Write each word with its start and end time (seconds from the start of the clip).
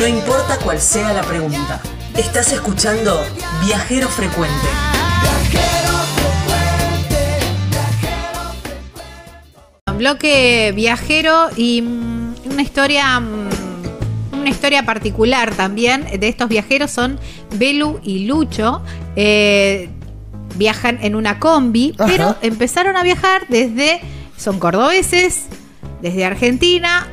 No 0.00 0.06
importa 0.06 0.56
cuál 0.64 0.80
sea 0.80 1.12
la 1.12 1.20
pregunta. 1.20 1.78
Estás 2.16 2.54
escuchando 2.54 3.22
Viajero 3.66 4.08
Frecuente. 4.08 4.66
Bloque 9.94 10.72
viajero 10.74 11.50
y 11.54 11.82
mm, 11.82 12.34
una 12.50 12.62
historia 12.62 13.20
mm, 13.20 13.50
una 14.40 14.48
historia 14.48 14.86
particular 14.86 15.54
también 15.54 16.06
de 16.18 16.28
estos 16.28 16.48
viajeros 16.48 16.90
son 16.90 17.20
Belu 17.56 18.00
y 18.02 18.20
Lucho. 18.20 18.80
Eh, 19.16 19.90
viajan 20.56 20.98
en 21.02 21.14
una 21.14 21.38
combi, 21.38 21.94
Ajá. 21.98 22.10
pero 22.10 22.36
empezaron 22.40 22.96
a 22.96 23.02
viajar 23.02 23.42
desde, 23.50 24.00
son 24.38 24.58
cordobeses, 24.58 25.44
desde 26.00 26.24
Argentina, 26.24 27.06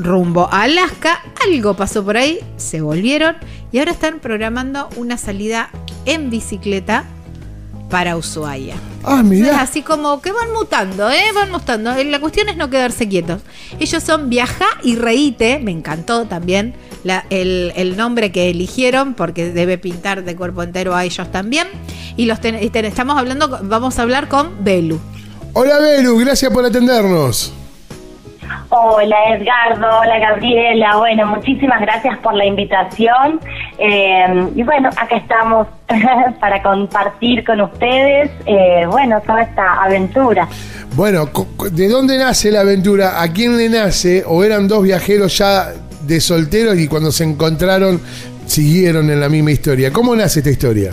rumbo 0.00 0.48
a 0.50 0.62
Alaska, 0.62 1.20
algo 1.46 1.74
pasó 1.74 2.04
por 2.04 2.16
ahí, 2.16 2.38
se 2.56 2.80
volvieron 2.80 3.36
y 3.72 3.78
ahora 3.78 3.92
están 3.92 4.18
programando 4.20 4.88
una 4.96 5.16
salida 5.16 5.70
en 6.06 6.30
bicicleta 6.30 7.04
para 7.90 8.16
Ushuaia. 8.16 8.76
Ah, 9.02 9.18
Es 9.20 9.24
mirá. 9.26 9.60
así 9.60 9.82
como 9.82 10.20
que 10.20 10.30
van 10.32 10.52
mutando, 10.52 11.10
¿eh? 11.10 11.24
Van 11.34 11.50
mutando. 11.50 11.92
Eh, 11.92 12.04
La 12.04 12.20
cuestión 12.20 12.48
es 12.48 12.56
no 12.56 12.70
quedarse 12.70 13.08
quietos. 13.08 13.42
Ellos 13.80 14.02
son 14.02 14.28
Viaja 14.30 14.66
y 14.84 14.94
Reíte. 14.94 15.58
Me 15.58 15.72
encantó 15.72 16.26
también 16.26 16.74
la- 17.02 17.24
el, 17.30 17.72
el 17.74 17.96
nombre 17.96 18.30
que 18.30 18.50
eligieron 18.50 19.14
porque 19.14 19.50
debe 19.52 19.76
pintar 19.78 20.22
de 20.24 20.36
cuerpo 20.36 20.62
entero 20.62 20.94
a 20.94 21.04
ellos 21.04 21.32
también. 21.32 21.66
Y 22.16 22.26
los 22.26 22.40
ten- 22.40 22.62
y 22.62 22.70
ten- 22.70 22.84
estamos 22.84 23.18
hablando, 23.18 23.58
vamos 23.64 23.98
a 23.98 24.02
hablar 24.02 24.28
con 24.28 24.62
Belu. 24.62 25.00
Hola, 25.54 25.78
Belu, 25.80 26.16
gracias 26.18 26.52
por 26.52 26.64
atendernos. 26.64 27.52
Hola 28.68 29.16
Edgardo, 29.34 30.00
hola 30.00 30.18
Gabriela, 30.18 30.96
bueno, 30.96 31.26
muchísimas 31.26 31.80
gracias 31.80 32.18
por 32.18 32.34
la 32.34 32.44
invitación 32.44 33.40
eh, 33.78 34.48
y 34.54 34.62
bueno, 34.62 34.90
acá 34.90 35.16
estamos 35.16 35.66
para 36.40 36.62
compartir 36.62 37.44
con 37.44 37.60
ustedes, 37.60 38.30
eh, 38.46 38.86
bueno, 38.86 39.20
toda 39.26 39.42
esta 39.42 39.82
aventura. 39.82 40.48
Bueno, 40.94 41.28
¿de 41.72 41.88
dónde 41.88 42.18
nace 42.18 42.50
la 42.50 42.60
aventura? 42.60 43.22
¿A 43.22 43.28
quién 43.32 43.56
le 43.56 43.68
nace? 43.68 44.24
¿O 44.26 44.44
eran 44.44 44.68
dos 44.68 44.82
viajeros 44.82 45.36
ya 45.38 45.72
de 46.02 46.20
solteros 46.20 46.78
y 46.78 46.88
cuando 46.88 47.12
se 47.12 47.24
encontraron 47.24 48.00
siguieron 48.46 49.10
en 49.10 49.20
la 49.20 49.28
misma 49.28 49.52
historia? 49.52 49.92
¿Cómo 49.92 50.14
nace 50.14 50.40
esta 50.40 50.50
historia? 50.50 50.92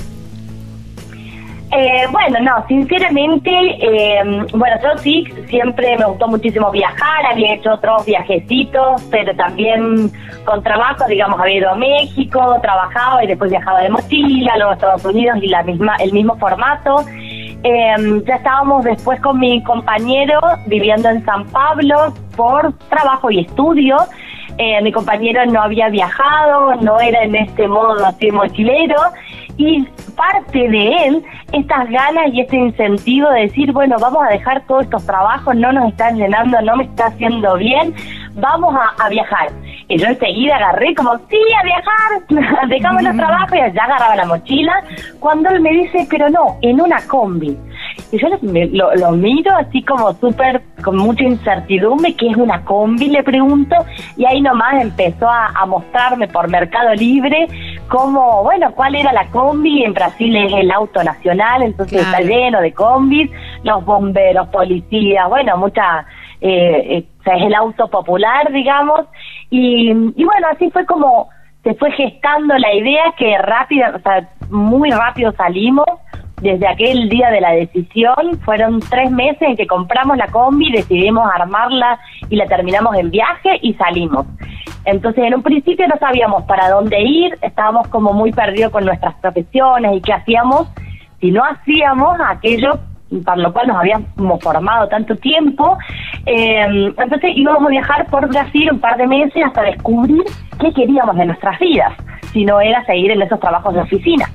Eh, 1.79 2.07
bueno, 2.11 2.39
no, 2.39 2.65
sinceramente, 2.67 3.51
eh, 3.51 4.23
bueno, 4.51 4.75
yo 4.81 4.97
sí, 4.97 5.25
siempre 5.47 5.95
me 5.95 6.05
gustó 6.05 6.27
muchísimo 6.27 6.71
viajar, 6.71 7.23
había 7.27 7.53
hecho 7.53 7.73
otros 7.73 8.03
viajecitos, 8.03 9.03
pero 9.11 9.35
también 9.35 10.11
con 10.43 10.63
trabajo, 10.63 11.05
digamos, 11.07 11.39
había 11.39 11.57
ido 11.57 11.69
a 11.69 11.75
México, 11.75 12.57
trabajaba 12.63 13.23
y 13.23 13.27
después 13.27 13.51
viajaba 13.51 13.81
de 13.81 13.89
mochila, 13.89 14.57
luego 14.57 14.71
a 14.71 14.73
Estados 14.73 15.05
Unidos 15.05 15.37
y 15.39 15.49
la 15.49 15.61
misma, 15.61 15.95
el 15.99 16.11
mismo 16.13 16.35
formato. 16.37 17.05
Eh, 17.11 18.23
ya 18.25 18.35
estábamos 18.37 18.83
después 18.83 19.21
con 19.21 19.39
mi 19.39 19.61
compañero 19.61 20.39
viviendo 20.65 21.09
en 21.09 21.23
San 21.25 21.45
Pablo 21.45 22.11
por 22.35 22.73
trabajo 22.89 23.29
y 23.29 23.41
estudio. 23.41 23.97
Eh, 24.57 24.81
mi 24.81 24.91
compañero 24.91 25.45
no 25.45 25.61
había 25.61 25.89
viajado, 25.89 26.73
no 26.81 26.99
era 26.99 27.21
en 27.21 27.35
este 27.35 27.67
modo 27.67 28.03
así 28.03 28.31
mochilero 28.31 28.95
y 29.57 29.85
parte 30.15 30.69
de 30.69 31.05
él 31.07 31.23
estas 31.51 31.89
ganas 31.89 32.27
y 32.33 32.41
este 32.41 32.57
incentivo 32.57 33.29
de 33.29 33.41
decir, 33.41 33.71
bueno, 33.71 33.95
vamos 33.99 34.23
a 34.27 34.31
dejar 34.31 34.61
todos 34.67 34.83
estos 34.83 35.05
trabajos, 35.05 35.55
no 35.55 35.71
nos 35.71 35.89
están 35.89 36.17
llenando, 36.17 36.61
no 36.61 36.75
me 36.75 36.83
está 36.83 37.07
haciendo 37.07 37.55
bien, 37.55 37.93
vamos 38.35 38.75
a, 38.75 39.03
a 39.03 39.09
viajar. 39.09 39.49
Y 39.89 39.97
yo 39.97 40.07
enseguida 40.07 40.57
agarré 40.57 40.93
como, 40.95 41.17
sí, 41.29 41.37
a 41.59 41.63
viajar, 41.63 42.67
dejamos 42.69 43.01
los 43.03 43.15
trabajos 43.15 43.53
y 43.53 43.73
ya 43.73 43.83
agarraba 43.85 44.15
la 44.17 44.25
mochila, 44.25 44.73
cuando 45.19 45.49
él 45.49 45.61
me 45.61 45.69
dice, 45.71 46.05
pero 46.09 46.29
no, 46.29 46.57
en 46.61 46.81
una 46.81 46.97
combi. 47.07 47.57
Y 48.11 48.19
yo 48.19 48.27
lo, 48.29 48.37
lo- 48.41 48.95
lo 48.95 49.11
miro 49.13 49.55
así 49.55 49.81
como 49.83 50.11
súper, 50.13 50.61
con 50.83 50.97
mucha 50.97 51.23
incertidumbre, 51.23 52.13
¿qué 52.15 52.29
es 52.29 52.37
una 52.37 52.63
combi? 52.65 53.07
Le 53.09 53.23
pregunto, 53.23 53.75
y 54.17 54.25
ahí 54.25 54.41
nomás 54.41 54.81
empezó 54.81 55.29
a, 55.29 55.47
a 55.55 55.65
mostrarme 55.65 56.27
por 56.27 56.49
Mercado 56.49 56.93
Libre 56.95 57.47
cómo, 57.87 58.43
bueno, 58.43 58.71
cuál 58.75 58.95
era 58.95 59.11
la 59.13 59.27
combi. 59.27 59.83
En 59.83 59.93
Brasil 59.93 60.35
es 60.35 60.53
el 60.53 60.71
auto 60.71 61.03
nacional, 61.03 61.63
entonces 61.63 62.01
Claro. 62.01 62.17
está 62.17 62.33
lleno 62.33 62.61
de 62.61 62.73
combis, 62.73 63.31
los 63.63 63.83
bomberos, 63.85 64.47
policías, 64.49 65.27
bueno, 65.29 65.57
mucha, 65.57 66.05
eh, 66.41 66.97
eh, 66.97 67.03
o 67.19 67.23
sea, 67.23 67.35
es 67.35 67.43
el 67.43 67.53
auto 67.55 67.89
popular, 67.89 68.51
digamos. 68.51 69.01
Y, 69.49 69.91
y 69.91 70.23
bueno, 70.25 70.47
así 70.51 70.69
fue 70.71 70.85
como 70.85 71.29
se 71.63 71.73
fue 71.73 71.91
gestando 71.91 72.57
la 72.57 72.73
idea 72.73 73.13
que 73.17 73.37
rápido, 73.39 73.87
o 73.95 73.99
sea, 73.99 74.27
muy 74.49 74.89
rápido 74.89 75.33
salimos. 75.33 75.85
Desde 76.41 76.67
aquel 76.67 77.09
día 77.09 77.31
de 77.31 77.41
la 77.41 77.51
decisión, 77.51 78.39
fueron 78.45 78.79
tres 78.79 79.09
meses 79.09 79.41
en 79.41 79.57
que 79.57 79.65
compramos 79.65 80.17
la 80.17 80.27
combi, 80.27 80.71
decidimos 80.71 81.27
armarla 81.33 81.99
y 82.29 82.35
la 82.35 82.45
terminamos 82.45 82.95
en 82.95 83.09
viaje 83.09 83.57
y 83.61 83.73
salimos. 83.73 84.27
Entonces, 84.85 85.23
en 85.23 85.33
un 85.33 85.41
principio 85.41 85.87
no 85.87 85.97
sabíamos 85.97 86.43
para 86.43 86.69
dónde 86.69 87.01
ir, 87.01 87.37
estábamos 87.41 87.87
como 87.87 88.13
muy 88.13 88.31
perdidos 88.31 88.71
con 88.71 88.85
nuestras 88.85 89.15
profesiones 89.15 89.97
y 89.97 90.01
qué 90.01 90.13
hacíamos 90.13 90.67
si 91.19 91.31
no 91.31 91.43
hacíamos 91.43 92.17
aquello 92.27 92.79
para 93.25 93.41
lo 93.41 93.53
cual 93.53 93.67
nos 93.67 93.77
habíamos 93.77 94.43
formado 94.43 94.87
tanto 94.89 95.15
tiempo. 95.15 95.77
Eh, 96.25 96.93
entonces 96.97 97.31
íbamos 97.35 97.63
a 97.63 97.69
viajar 97.69 98.05
por 98.07 98.27
Brasil 98.27 98.69
un 98.71 98.79
par 98.79 98.97
de 98.97 99.07
meses 99.07 99.43
hasta 99.43 99.63
descubrir 99.63 100.23
qué 100.59 100.71
queríamos 100.73 101.15
de 101.15 101.25
nuestras 101.25 101.57
vidas, 101.59 101.93
si 102.33 102.45
no 102.45 102.59
era 102.59 102.83
seguir 102.85 103.11
en 103.11 103.21
esos 103.21 103.39
trabajos 103.39 103.73
de 103.73 103.81
oficina. 103.81 104.25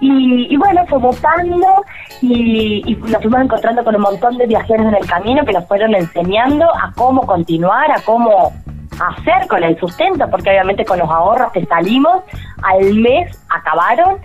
Y, 0.00 0.52
y 0.52 0.56
bueno, 0.56 0.84
fue 0.86 0.98
mutando 0.98 1.84
y, 2.20 2.82
y 2.86 2.94
nos 2.96 3.22
fuimos 3.22 3.40
encontrando 3.40 3.82
con 3.82 3.96
un 3.96 4.02
montón 4.02 4.36
de 4.36 4.46
viajeros 4.46 4.86
en 4.86 4.94
el 4.94 5.06
camino 5.06 5.44
que 5.44 5.52
nos 5.52 5.66
fueron 5.66 5.94
enseñando 5.94 6.66
a 6.66 6.92
cómo 6.94 7.26
continuar, 7.26 7.90
a 7.90 8.00
cómo 8.04 8.52
hacer 9.00 9.46
con 9.48 9.62
el 9.62 9.78
sustento, 9.78 10.28
porque 10.30 10.50
obviamente 10.50 10.84
con 10.84 10.98
los 10.98 11.08
ahorros 11.08 11.52
que 11.52 11.64
salimos 11.66 12.22
al 12.62 12.94
mes 12.94 13.42
acabaron. 13.48 14.18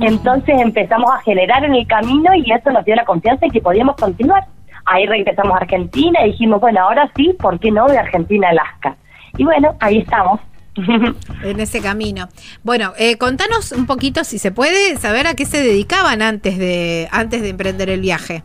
Entonces 0.00 0.60
empezamos 0.60 1.10
a 1.10 1.20
generar 1.22 1.64
en 1.64 1.74
el 1.74 1.86
camino 1.86 2.34
y 2.34 2.52
eso 2.52 2.70
nos 2.70 2.84
dio 2.84 2.94
la 2.94 3.04
confianza 3.04 3.46
en 3.46 3.52
que 3.52 3.60
podíamos 3.60 3.96
continuar. 3.96 4.44
Ahí 4.84 5.06
regresamos 5.06 5.54
a 5.54 5.58
Argentina 5.58 6.20
y 6.22 6.32
dijimos, 6.32 6.60
bueno, 6.60 6.80
ahora 6.82 7.10
sí, 7.16 7.34
¿por 7.40 7.58
qué 7.58 7.70
no 7.70 7.86
de 7.86 7.98
Argentina 7.98 8.48
a 8.48 8.50
Alaska? 8.50 8.96
Y 9.36 9.44
bueno, 9.44 9.74
ahí 9.80 9.98
estamos. 9.98 10.40
en 11.42 11.60
ese 11.60 11.80
camino. 11.80 12.28
Bueno, 12.62 12.92
eh, 12.98 13.16
contanos 13.18 13.72
un 13.72 13.86
poquito, 13.86 14.24
si 14.24 14.38
se 14.38 14.52
puede, 14.52 14.96
saber 14.96 15.26
a 15.26 15.34
qué 15.34 15.44
se 15.44 15.62
dedicaban 15.62 16.22
antes 16.22 16.58
de, 16.58 17.08
antes 17.10 17.42
de 17.42 17.50
emprender 17.50 17.90
el 17.90 18.00
viaje. 18.00 18.42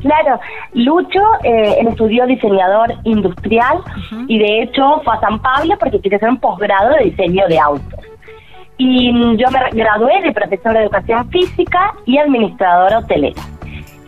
Claro, 0.00 0.38
Lucho, 0.74 1.20
eh, 1.42 1.76
él 1.80 1.88
estudió 1.88 2.24
diseñador 2.26 2.94
industrial 3.02 3.78
y 4.28 4.38
de 4.38 4.62
hecho 4.62 5.00
fue 5.04 5.14
a 5.14 5.20
San 5.20 5.40
Pablo 5.40 5.76
porque 5.78 6.00
quiere 6.00 6.16
hacer 6.16 6.28
un 6.28 6.38
posgrado 6.38 6.94
de 6.94 7.04
diseño 7.06 7.46
de 7.48 7.58
autos. 7.58 8.00
Y 8.76 9.12
yo 9.36 9.50
me 9.50 9.70
gradué 9.72 10.22
de 10.22 10.32
profesora 10.32 10.78
de 10.78 10.84
educación 10.84 11.28
física 11.30 11.94
y 12.06 12.16
administradora 12.18 13.00
hotelera. 13.00 13.42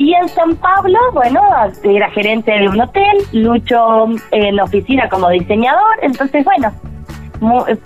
Y 0.01 0.15
en 0.15 0.31
San 0.31 0.57
Pablo, 0.57 0.99
bueno, 1.13 1.43
era 1.85 2.11
gerente 2.13 2.51
de 2.53 2.67
un 2.71 2.81
hotel, 2.81 3.19
Lucho 3.33 4.07
en 4.31 4.59
oficina 4.59 5.11
como 5.11 5.29
diseñador, 5.29 5.99
entonces 6.01 6.43
bueno, 6.43 6.73
mu- 7.41 7.67
eh, 7.67 7.77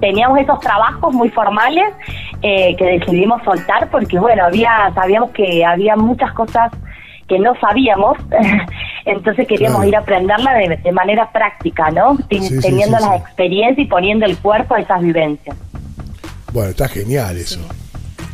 teníamos 0.00 0.38
esos 0.38 0.60
trabajos 0.60 1.12
muy 1.12 1.30
formales 1.30 1.92
eh, 2.42 2.76
que 2.76 2.84
decidimos 2.84 3.42
soltar 3.42 3.90
porque 3.90 4.20
bueno, 4.20 4.44
había 4.44 4.92
sabíamos 4.94 5.30
que 5.32 5.64
había 5.64 5.96
muchas 5.96 6.32
cosas 6.32 6.70
que 7.26 7.40
no 7.40 7.54
sabíamos, 7.60 8.16
entonces 9.04 9.48
queríamos 9.48 9.78
Claro. 9.78 9.88
ir 9.88 9.96
a 9.96 9.98
aprenderla 9.98 10.54
de, 10.54 10.76
de 10.76 10.92
manera 10.92 11.28
práctica, 11.32 11.90
¿no? 11.90 12.16
Ten- 12.28 12.40
Sí, 12.44 12.54
sí, 12.54 12.60
Teniendo 12.68 12.98
sí, 12.98 13.04
las 13.04 13.20
experiencias 13.20 13.84
y 13.84 13.90
poniendo 13.90 14.26
el 14.26 14.38
cuerpo 14.38 14.76
a 14.76 14.78
esas 14.80 15.02
vivencias. 15.02 15.56
Bueno, 16.52 16.70
está 16.70 16.86
genial 16.86 17.36
eso. 17.36 17.58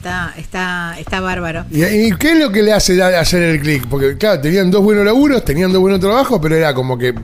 Está, 0.04 0.34
está, 0.36 0.98
está 0.98 1.20
bárbaro. 1.20 1.64
¿Y, 1.70 1.82
y 1.82 2.12
qué 2.16 2.32
es 2.32 2.38
lo 2.38 2.52
que 2.52 2.62
le 2.62 2.74
hace 2.74 3.02
hacer 3.02 3.42
el 3.42 3.58
clic? 3.58 3.88
Porque, 3.88 4.18
claro, 4.18 4.38
tenían 4.38 4.70
dos 4.70 4.82
buenos 4.84 5.02
laburos, 5.02 5.42
tenían 5.42 5.72
dos 5.72 5.80
buenos 5.80 5.98
trabajos, 5.98 6.38
pero 6.42 6.56
era 6.56 6.74
como 6.74 6.98
que 6.98 7.14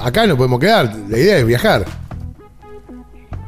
acá 0.00 0.28
no 0.28 0.36
podemos 0.36 0.60
quedar. 0.60 0.94
La 1.08 1.18
idea 1.18 1.38
es 1.38 1.44
viajar. 1.44 1.84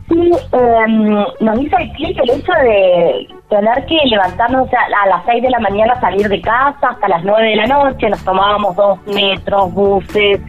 Sí, 0.08 0.32
eh, 0.52 1.22
nos 1.38 1.62
hizo 1.62 1.78
el 1.78 1.92
clic 1.92 2.18
el 2.24 2.30
hecho 2.30 2.52
de 2.60 3.28
tener 3.48 3.86
que 3.86 3.98
levantarnos 4.06 4.66
o 4.66 4.70
sea, 4.70 4.80
a 5.04 5.08
las 5.10 5.24
6 5.26 5.42
de 5.44 5.50
la 5.50 5.60
mañana, 5.60 6.00
salir 6.00 6.28
de 6.28 6.40
casa 6.40 6.88
hasta 6.88 7.06
las 7.06 7.22
9 7.22 7.50
de 7.50 7.56
la 7.56 7.66
noche, 7.68 8.10
nos 8.10 8.24
tomábamos 8.24 8.74
dos 8.74 8.98
metros, 9.06 9.72
buses, 9.72 10.40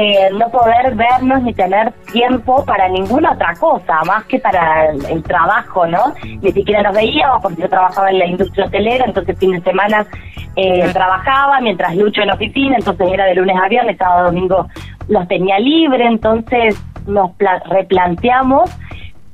eh, 0.00 0.30
no 0.38 0.48
poder 0.50 0.94
vernos 0.94 1.42
ni 1.42 1.52
tener 1.52 1.92
tiempo 2.12 2.64
para 2.64 2.88
ninguna 2.88 3.32
otra 3.32 3.52
cosa, 3.58 3.94
más 4.06 4.24
que 4.26 4.38
para 4.38 4.90
el, 4.90 5.04
el 5.06 5.22
trabajo, 5.24 5.86
¿no? 5.88 6.14
Ni 6.40 6.52
siquiera 6.52 6.82
nos 6.82 6.94
veíamos 6.94 7.42
porque 7.42 7.62
yo 7.62 7.68
trabajaba 7.68 8.08
en 8.10 8.20
la 8.20 8.26
industria 8.26 8.66
hotelera, 8.66 9.04
entonces 9.06 9.36
fin 9.38 9.50
de 9.52 9.60
semana 9.62 10.06
eh, 10.54 10.88
trabajaba 10.92 11.60
mientras 11.60 11.96
Lucho 11.96 12.20
en 12.20 12.28
la 12.28 12.34
oficina, 12.34 12.76
entonces 12.76 13.08
era 13.12 13.24
de 13.24 13.34
lunes 13.34 13.56
a 13.60 13.68
viernes, 13.68 13.96
sábado 13.98 14.26
domingo 14.26 14.68
los 15.08 15.26
tenía 15.26 15.58
libre, 15.58 16.06
entonces 16.06 16.80
nos 17.06 17.32
pla- 17.32 17.62
replanteamos 17.66 18.70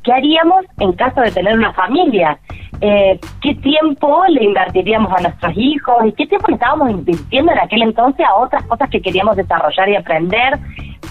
qué 0.04 0.12
haríamos 0.12 0.64
en 0.78 0.92
caso 0.92 1.20
de 1.22 1.30
tener 1.32 1.54
una 1.56 1.72
familia. 1.72 2.38
Eh, 2.80 3.18
¿Qué 3.40 3.54
tiempo 3.56 4.24
le 4.28 4.44
invertiríamos 4.44 5.10
a 5.16 5.22
nuestros 5.22 5.52
hijos? 5.56 5.94
¿Y 6.06 6.12
qué 6.12 6.26
tiempo 6.26 6.48
le 6.48 6.54
estábamos 6.54 6.90
invirtiendo 6.90 7.52
en 7.52 7.58
aquel 7.58 7.82
entonces 7.82 8.26
a 8.26 8.34
otras 8.34 8.62
cosas 8.64 8.90
que 8.90 9.00
queríamos 9.00 9.36
desarrollar 9.36 9.88
y 9.88 9.96
aprender? 9.96 10.58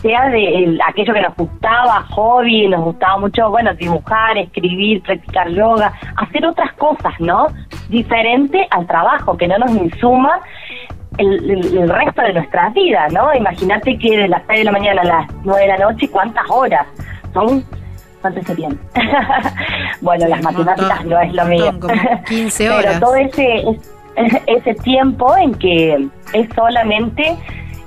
Sea 0.01 0.29
de 0.29 0.63
el- 0.63 0.79
aquello 0.85 1.13
que 1.13 1.21
nos 1.21 1.35
gustaba, 1.35 2.01
hobby, 2.11 2.67
nos 2.67 2.81
gustaba 2.81 3.17
mucho, 3.17 3.49
bueno, 3.49 3.73
dibujar, 3.73 4.37
escribir, 4.37 5.01
practicar 5.01 5.49
yoga, 5.49 5.93
hacer 6.17 6.45
otras 6.45 6.73
cosas, 6.73 7.13
¿no? 7.19 7.47
Diferente 7.89 8.67
al 8.71 8.85
trabajo, 8.85 9.37
que 9.37 9.47
no 9.47 9.57
nos 9.57 9.71
insuma 9.71 10.39
el 11.17 11.89
resto 11.89 12.21
de 12.23 12.33
nuestras 12.33 12.73
vidas, 12.73 13.13
¿no? 13.13 13.33
Imagínate 13.35 13.97
que 13.97 14.17
de 14.17 14.27
las 14.27 14.41
6 14.47 14.59
de 14.59 14.63
la 14.65 14.71
mañana 14.71 15.01
a 15.01 15.05
las 15.05 15.27
9 15.43 15.61
de 15.61 15.67
la 15.67 15.77
noche, 15.77 16.09
¿cuántas 16.09 16.43
horas? 16.49 16.85
Son, 17.33 17.63
¿cuántas 18.23 18.47
serían? 18.47 18.79
bueno, 20.01 20.27
las 20.27 20.41
matemáticas 20.41 21.05
montón, 21.05 21.09
no 21.09 21.19
es 21.19 21.33
lo 21.33 21.45
mío. 21.45 21.79
como 21.79 21.93
15 22.27 22.69
horas. 22.71 22.85
Pero 22.85 22.99
todo 22.99 23.15
ese, 23.15 23.63
ese 24.47 24.73
tiempo 24.75 25.37
en 25.37 25.53
que 25.53 26.07
es 26.33 26.49
solamente 26.55 27.37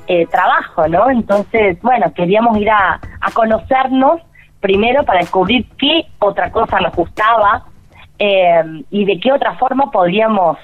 eh, 0.07 0.27
trabajo, 0.27 0.87
¿no? 0.87 1.11
Entonces, 1.11 1.81
bueno, 1.83 2.13
queríamos 2.15 2.57
ir 2.59 2.71
a, 2.71 3.01
a 3.21 3.31
conocernos 3.33 4.21
primero 4.61 5.05
para 5.05 5.21
descubrir 5.21 5.67
qué 5.79 6.07
otra 6.19 6.53
cosa 6.53 6.79
nos 6.81 6.95
gustaba 6.95 7.65
eh, 8.19 8.63
y 8.91 9.05
de 9.05 9.19
qué 9.19 9.33
otra 9.33 9.55
forma 9.57 9.91
podríamos, 9.91 10.59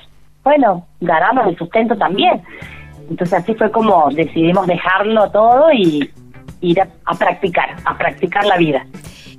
bueno, 0.44 0.86
ganarnos 1.00 1.46
el 1.48 1.56
sustento 1.56 1.96
también. 1.96 2.42
Entonces 3.10 3.40
así 3.40 3.54
fue 3.54 3.70
como 3.70 4.08
decidimos 4.10 4.66
dejarlo 4.66 5.30
todo 5.30 5.72
y 5.72 6.10
ir 6.62 6.80
a, 6.80 6.88
a 7.04 7.14
practicar, 7.14 7.76
a 7.84 7.98
practicar 7.98 8.44
la 8.46 8.56
vida. 8.56 8.86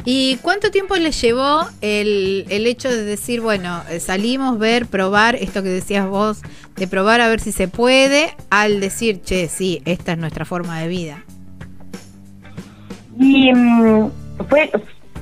¿Y 0.06 0.38
cuánto 0.42 0.70
tiempo 0.70 0.96
les 0.98 1.20
llevó 1.22 1.62
el, 1.80 2.46
el 2.50 2.68
hecho 2.68 2.90
de 2.90 3.04
decir, 3.04 3.40
bueno, 3.40 3.82
eh, 3.90 4.02
salimos, 4.02 4.60
ver, 4.60 4.86
probar, 4.86 5.36
esto 5.36 5.64
que 5.64 5.70
decías 5.70 6.08
vos, 6.08 6.42
de 6.76 6.88
probar 6.88 7.22
a 7.22 7.30
ver 7.30 7.40
si 7.40 7.54
se 7.54 7.70
puede, 7.70 8.36
al 8.50 8.82
decir, 8.82 9.22
che, 9.22 9.48
sí, 9.48 9.82
esta 9.86 10.12
es 10.12 10.18
nuestra 10.18 10.44
forma 10.44 10.82
de 10.82 10.88
vida? 10.90 11.24
Y 13.18 13.54
mm, 13.54 14.10
fue, 14.50 14.72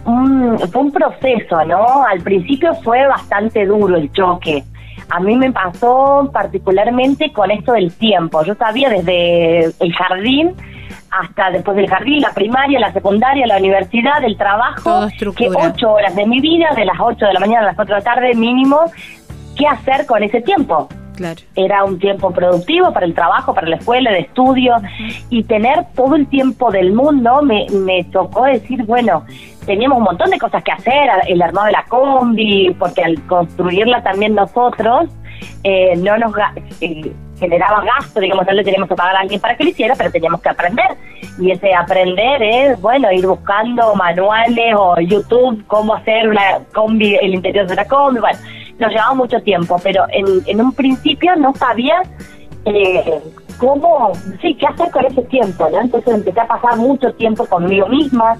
un, 0.05 0.57
fue 0.71 0.81
un 0.81 0.91
proceso, 0.91 1.63
¿no? 1.65 2.03
Al 2.03 2.21
principio 2.21 2.73
fue 2.83 3.05
bastante 3.05 3.67
duro 3.67 3.95
el 3.97 4.11
choque. 4.11 4.63
A 5.09 5.19
mí 5.19 5.35
me 5.35 5.51
pasó 5.51 6.27
particularmente 6.33 7.31
con 7.33 7.51
esto 7.51 7.73
del 7.73 7.93
tiempo. 7.93 8.43
Yo 8.45 8.55
sabía 8.55 8.89
desde 8.89 9.65
el 9.65 9.93
jardín 9.93 10.55
hasta 11.11 11.51
después 11.51 11.75
del 11.75 11.89
jardín, 11.89 12.21
la 12.21 12.33
primaria, 12.33 12.79
la 12.79 12.93
secundaria, 12.93 13.45
la 13.45 13.57
universidad, 13.57 14.23
el 14.23 14.37
trabajo, 14.37 15.07
que 15.35 15.49
ocho 15.49 15.91
horas 15.91 16.15
de 16.15 16.25
mi 16.25 16.39
vida, 16.39 16.69
de 16.75 16.85
las 16.85 16.99
ocho 16.99 17.25
de 17.25 17.33
la 17.33 17.39
mañana 17.39 17.61
a 17.61 17.65
las 17.67 17.75
cuatro 17.75 17.95
de 17.95 18.01
la 18.01 18.05
tarde 18.05 18.33
mínimo, 18.33 18.79
¿qué 19.57 19.67
hacer 19.67 20.05
con 20.05 20.23
ese 20.23 20.41
tiempo? 20.41 20.87
Claro. 21.13 21.41
era 21.55 21.83
un 21.83 21.99
tiempo 21.99 22.31
productivo 22.31 22.91
para 22.93 23.05
el 23.05 23.13
trabajo, 23.13 23.53
para 23.53 23.67
la 23.67 23.75
escuela, 23.75 24.11
de 24.11 24.21
estudio, 24.21 24.75
y 25.29 25.43
tener 25.43 25.85
todo 25.93 26.15
el 26.15 26.25
tiempo 26.27 26.71
del 26.71 26.93
mundo 26.93 27.43
me, 27.43 27.67
me 27.69 28.05
tocó 28.05 28.45
decir, 28.45 28.83
bueno, 28.85 29.23
teníamos 29.65 29.99
un 29.99 30.05
montón 30.05 30.29
de 30.31 30.39
cosas 30.39 30.63
que 30.63 30.71
hacer, 30.71 31.09
el 31.27 31.41
armado 31.41 31.67
de 31.67 31.73
la 31.73 31.85
combi, 31.87 32.75
porque 32.79 33.03
al 33.03 33.21
construirla 33.27 34.01
también 34.01 34.33
nosotros, 34.33 35.09
eh, 35.63 35.95
no 35.97 36.17
nos 36.17 36.33
eh, 36.81 37.11
generaba 37.41 37.83
gasto, 37.83 38.19
digamos, 38.19 38.45
no 38.45 38.53
le 38.53 38.63
teníamos 38.63 38.87
que 38.87 38.95
pagar 38.95 39.15
a 39.15 39.19
alguien 39.21 39.41
para 39.41 39.57
que 39.57 39.63
lo 39.63 39.71
hiciera, 39.71 39.95
pero 39.95 40.11
teníamos 40.11 40.41
que 40.41 40.49
aprender. 40.49 40.97
Y 41.39 41.51
ese 41.51 41.73
aprender 41.73 42.41
es, 42.41 42.79
bueno, 42.79 43.11
ir 43.11 43.25
buscando 43.25 43.95
manuales 43.95 44.75
o 44.77 44.99
YouTube, 44.99 45.65
cómo 45.65 45.95
hacer 45.95 46.29
una 46.29 46.59
combi, 46.71 47.15
el 47.15 47.33
interior 47.33 47.65
de 47.65 47.73
una 47.73 47.85
combi, 47.85 48.19
bueno, 48.19 48.39
nos 48.77 48.91
llevaba 48.91 49.13
mucho 49.15 49.41
tiempo, 49.41 49.77
pero 49.83 50.05
en, 50.09 50.25
en 50.45 50.61
un 50.61 50.71
principio 50.73 51.35
no 51.35 51.53
sabía 51.55 52.03
eh, 52.65 53.19
cómo, 53.57 54.11
sí, 54.41 54.55
qué 54.55 54.67
hacer 54.67 54.91
con 54.91 55.05
ese 55.05 55.23
tiempo, 55.23 55.67
¿no? 55.69 55.81
Entonces 55.81 56.13
empecé 56.13 56.41
a 56.41 56.47
pasar 56.47 56.77
mucho 56.77 57.11
tiempo 57.13 57.45
conmigo 57.45 57.87
misma, 57.87 58.37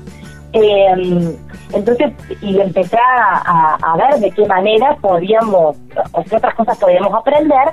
eh, 0.53 1.37
entonces, 1.73 2.13
y 2.41 2.59
empecé 2.59 2.97
a, 2.97 3.95
ver 3.97 4.19
de 4.19 4.31
qué 4.31 4.45
manera 4.45 4.95
podíamos, 5.01 5.77
o 6.11 6.23
qué 6.23 6.35
otras 6.35 6.55
cosas 6.55 6.77
podíamos 6.77 7.13
aprender 7.13 7.69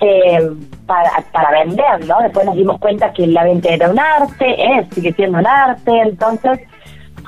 eh, 0.00 0.50
para, 0.86 1.10
para 1.32 1.50
vender, 1.50 2.06
¿no? 2.06 2.18
Después 2.20 2.46
nos 2.46 2.56
dimos 2.56 2.78
cuenta 2.78 3.12
que 3.12 3.26
la 3.26 3.44
venta 3.44 3.70
era 3.70 3.90
un 3.90 3.98
arte, 3.98 4.78
es, 4.78 4.88
sigue 4.94 5.12
siendo 5.14 5.38
un 5.38 5.46
arte, 5.46 5.90
entonces 6.02 6.60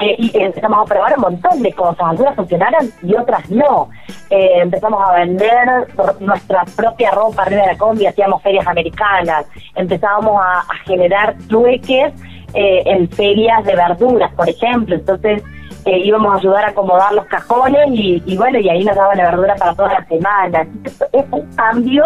eh, 0.01 0.17
y 0.19 0.31
empezamos 0.35 0.79
a 0.81 0.85
probar 0.85 1.15
un 1.17 1.23
montón 1.23 1.63
de 1.63 1.73
cosas, 1.73 2.01
algunas 2.01 2.35
funcionaron 2.35 2.91
y 3.03 3.15
otras 3.15 3.51
no. 3.51 3.91
Eh, 4.31 4.61
empezamos 4.63 5.03
a 5.03 5.13
vender 5.13 5.89
nuestra 6.21 6.65
propia 6.75 7.11
ropa 7.11 7.43
arriba 7.43 7.63
de 7.63 7.69
la 7.69 7.79
combi, 7.79 8.07
hacíamos 8.07 8.43
ferias 8.43 8.67
americanas, 8.67 9.47
empezábamos 9.75 10.41
a, 10.43 10.61
a 10.61 10.75
generar 10.87 11.37
trueques 11.49 12.15
eh, 12.55 12.83
en 12.87 13.09
ferias 13.11 13.65
de 13.65 13.75
verduras, 13.77 14.33
por 14.35 14.49
ejemplo, 14.49 14.95
entonces 14.95 15.43
eh, 15.85 15.99
íbamos 15.99 16.35
a 16.35 16.37
ayudar 16.37 16.65
a 16.65 16.69
acomodar 16.69 17.13
los 17.13 17.25
cajones 17.27 17.89
y, 17.93 18.23
y 18.27 18.37
bueno, 18.37 18.59
y 18.59 18.69
ahí 18.69 18.85
nos 18.85 18.97
daban 18.97 19.17
la 19.19 19.31
verdura 19.31 19.55
para 19.57 19.75
toda 19.75 19.93
la 19.95 20.07
semana. 20.07 20.67
Es 21.13 21.25
un 21.31 21.47
cambio 21.57 22.05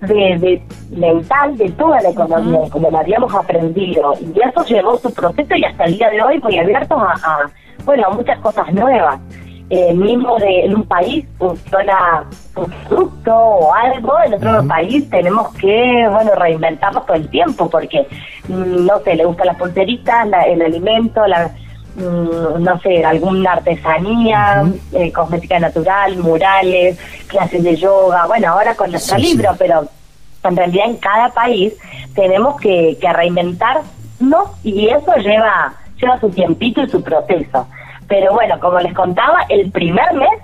de, 0.00 0.38
de 0.38 0.62
mental 0.90 1.56
de 1.56 1.70
toda 1.70 2.00
la 2.00 2.10
economía, 2.10 2.68
como 2.70 2.90
lo 2.90 2.98
habíamos 2.98 3.34
aprendido. 3.34 4.14
Y 4.20 4.40
eso 4.40 4.64
llevó 4.64 4.98
su 4.98 5.12
proceso 5.12 5.54
y 5.54 5.64
hasta 5.64 5.84
el 5.84 5.96
día 5.96 6.10
de 6.10 6.22
hoy 6.22 6.38
muy 6.40 6.58
abiertos 6.58 6.98
a, 7.00 7.12
a, 7.12 7.50
bueno, 7.84 8.06
a 8.06 8.10
muchas 8.10 8.38
cosas 8.40 8.72
nuevas. 8.72 9.20
Eh, 9.68 9.92
mismo 9.94 10.36
de 10.38 10.66
en 10.66 10.76
un 10.76 10.84
país 10.84 11.24
funciona 11.38 12.22
un 12.54 12.70
producto 12.88 13.34
o 13.34 13.74
algo, 13.74 14.12
en 14.24 14.34
otro 14.34 14.64
país 14.68 15.10
tenemos 15.10 15.52
que, 15.54 16.06
bueno, 16.08 16.30
reinventarnos 16.36 17.04
todo 17.04 17.16
el 17.16 17.28
tiempo 17.28 17.68
porque, 17.68 18.06
mm, 18.46 18.86
no 18.86 19.00
sé, 19.00 19.16
le 19.16 19.24
gustan 19.24 19.48
las 19.48 19.56
pulseritas, 19.56 20.28
la- 20.28 20.44
el 20.44 20.62
alimento, 20.62 21.26
la 21.26 21.50
mm, 21.96 22.62
no 22.62 22.78
sé, 22.80 23.04
alguna 23.04 23.54
artesanía, 23.54 24.62
eh, 24.92 25.10
cosmética 25.12 25.58
natural, 25.58 26.16
murales, 26.18 26.98
clases 27.26 27.64
de 27.64 27.74
yoga, 27.74 28.26
bueno, 28.26 28.48
ahora 28.52 28.74
con 28.76 28.90
nuestro 28.90 29.16
Sí, 29.18 29.24
sí. 29.24 29.32
libro, 29.32 29.50
pero 29.58 29.86
en 30.44 30.56
realidad 30.56 30.86
en 30.86 30.96
cada 30.98 31.30
país 31.30 31.72
tenemos 32.14 32.60
que, 32.60 32.98
que 33.00 33.12
reinventarnos 33.12 34.48
y 34.62 34.88
eso 34.88 35.14
lleva, 35.16 35.74
lleva 36.00 36.20
su 36.20 36.28
tiempito 36.30 36.82
y 36.82 36.88
su 36.88 37.02
proceso. 37.02 37.66
Pero 38.08 38.32
bueno, 38.32 38.58
como 38.60 38.78
les 38.80 38.94
contaba, 38.94 39.38
el 39.48 39.70
primer 39.70 40.12
mes 40.14 40.40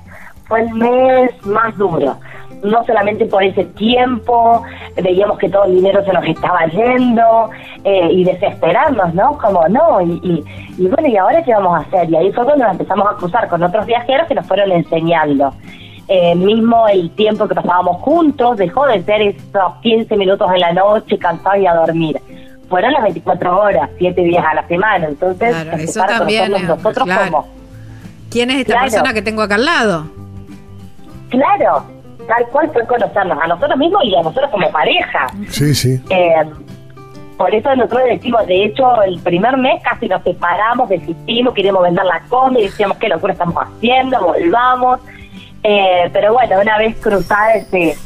fue 0.47 0.63
el 0.63 0.75
mes 0.75 1.47
más 1.47 1.77
duro. 1.77 2.17
No 2.63 2.85
solamente 2.85 3.27
por 3.27 3.43
ese 3.43 3.65
tiempo, 3.65 4.63
veíamos 5.03 5.39
que 5.39 5.49
todo 5.49 5.65
el 5.65 5.77
dinero 5.77 6.05
se 6.05 6.13
nos 6.13 6.25
estaba 6.25 6.65
yendo 6.67 7.51
eh, 7.83 8.09
y 8.13 8.25
desesperarnos, 8.25 9.15
¿no? 9.15 9.37
Como 9.39 9.67
no, 9.69 10.01
y, 10.01 10.21
y, 10.23 10.45
y 10.79 10.89
bueno, 10.89 11.09
¿y 11.09 11.17
ahora 11.17 11.43
qué 11.43 11.53
vamos 11.53 11.77
a 11.77 11.81
hacer? 11.81 12.09
Y 12.11 12.17
ahí 12.17 12.33
fue 12.33 12.45
cuando 12.45 12.65
nos 12.65 12.73
empezamos 12.73 13.09
a 13.09 13.17
cruzar 13.17 13.49
con 13.49 13.63
otros 13.63 13.85
viajeros 13.87 14.29
que 14.29 14.35
nos 14.35 14.47
fueron 14.47 14.71
enseñando. 14.71 15.53
Eh, 16.09 16.35
mismo 16.35 16.87
el 16.89 17.11
tiempo 17.13 17.49
que 17.49 17.55
pasábamos 17.55 17.97
juntos 18.03 18.57
dejó 18.57 18.87
de 18.87 19.03
ser 19.03 19.23
esos 19.23 19.75
15 19.83 20.17
minutos 20.17 20.51
en 20.53 20.61
la 20.61 20.73
noche 20.73 21.17
cansados 21.17 21.61
y 21.61 21.67
a 21.67 21.75
dormir. 21.75 22.21
Fueron 22.73 22.91
las 22.95 23.03
24 23.03 23.61
horas, 23.61 23.91
7 23.99 24.23
días 24.23 24.43
a 24.51 24.55
la 24.55 24.67
semana. 24.67 25.07
Entonces, 25.07 25.51
Claro, 25.55 25.73
eso 25.77 26.01
también, 26.07 26.45
conocernos 26.47 26.79
nosotros 26.79 27.05
claro. 27.05 27.31
como 27.31 27.49
¿Quién 28.31 28.51
es 28.51 28.57
esta 28.61 28.73
Claro. 28.73 28.91
persona 28.91 29.13
que 29.13 29.21
tengo 29.21 29.43
acá 29.43 29.57
al 29.57 29.65
lado? 29.67 30.07
Claro, 31.29 31.85
tal 32.27 32.47
cual 32.47 32.71
fue 32.73 32.87
conocernos 32.87 33.39
a 33.43 33.47
nosotros 33.47 33.77
mismos 33.79 34.03
y 34.05 34.15
a 34.17 34.23
nosotros 34.23 34.51
como 34.51 34.71
pareja. 34.71 35.27
Sí, 35.51 35.75
sí. 35.75 36.01
Eh, 36.09 36.33
por 37.37 37.55
eso 37.55 37.77
nosotros 37.77 38.05
decimos, 38.09 38.47
de 38.47 38.65
hecho, 38.65 39.03
el 39.03 39.19
primer 39.21 39.55
mes 39.59 39.83
casi 39.83 40.09
nos 40.09 40.23
separamos, 40.23 40.89
desistimos, 40.89 41.53
queremos 41.53 41.83
vender 41.83 42.07
la 42.07 42.21
comida, 42.31 42.63
decíamos 42.63 42.97
qué 42.97 43.09
locura 43.11 43.35
estamos 43.35 43.63
haciendo, 43.63 44.19
volvamos. 44.19 45.01
Eh, 45.63 46.09
pero 46.11 46.33
bueno, 46.33 46.59
una 46.59 46.79
vez 46.79 46.97
cruzada 47.03 47.53
ese, 47.53 47.99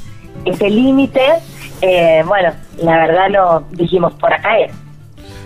ese 0.44 0.70
límite, 0.70 1.22
eh, 1.82 2.22
bueno, 2.26 2.52
la 2.82 2.96
verdad 3.06 3.28
no 3.30 3.64
dijimos 3.70 4.12
por 4.14 4.32
acá 4.32 4.58
es. 4.58 4.72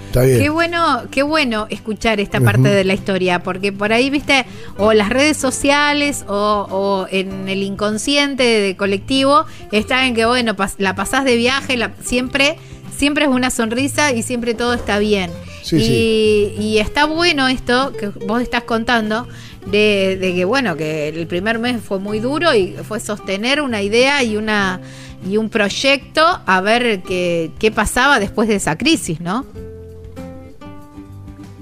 Está 0.07 0.23
bien. 0.23 0.41
Qué 0.41 0.49
bueno, 0.49 1.03
qué 1.13 1.23
bueno 1.23 1.67
escuchar 1.71 2.19
esta 2.19 2.41
parte 2.41 2.69
de 2.69 2.83
la 2.83 2.95
historia, 2.95 3.45
porque 3.45 3.73
por 3.73 3.93
ahí, 3.93 4.11
viste, 4.11 4.45
o 4.77 4.93
las 4.93 5.09
redes 5.09 5.37
sociales 5.37 6.25
o, 6.27 6.67
o 6.69 7.07
en 7.13 7.49
el 7.49 7.63
inconsciente 7.63 8.43
de 8.43 8.77
colectivo 8.77 9.45
está 9.71 10.07
en 10.07 10.15
que, 10.17 10.25
bueno, 10.27 10.57
pas- 10.57 10.75
la 10.79 10.97
pasás 10.97 11.25
de 11.25 11.37
viaje, 11.37 11.77
la- 11.77 11.93
siempre, 12.03 12.57
siempre 12.97 13.27
es 13.27 13.31
una 13.31 13.51
sonrisa 13.51 14.13
y 14.13 14.23
siempre 14.25 14.55
todo 14.55 14.75
está 14.75 14.99
bien. 14.99 15.31
Sí, 15.63 15.77
y, 15.77 15.81
sí. 15.81 16.55
y 16.61 16.79
está 16.79 17.05
bueno 17.05 17.47
esto 17.47 17.93
que 17.99 18.09
vos 18.09 18.43
estás 18.43 18.65
contando. 18.65 19.29
De, 19.67 20.17
de 20.19 20.35
que 20.35 20.47
bueno 20.47 20.75
que 20.75 21.11
el 21.11 21.27
primer 21.27 21.59
mes 21.59 21.83
fue 21.83 21.99
muy 21.99 22.19
duro 22.19 22.55
y 22.55 22.75
fue 22.89 22.99
sostener 22.99 23.61
una 23.61 23.83
idea 23.83 24.23
y 24.23 24.39
una 24.39 24.81
y 25.27 25.37
un 25.37 25.51
proyecto 25.51 26.23
a 26.47 26.61
ver 26.61 27.03
qué, 27.03 27.51
qué 27.59 27.71
pasaba 27.71 28.19
después 28.19 28.49
de 28.49 28.57
esa 28.57 28.77
crisis, 28.77 29.21
¿no? 29.21 29.45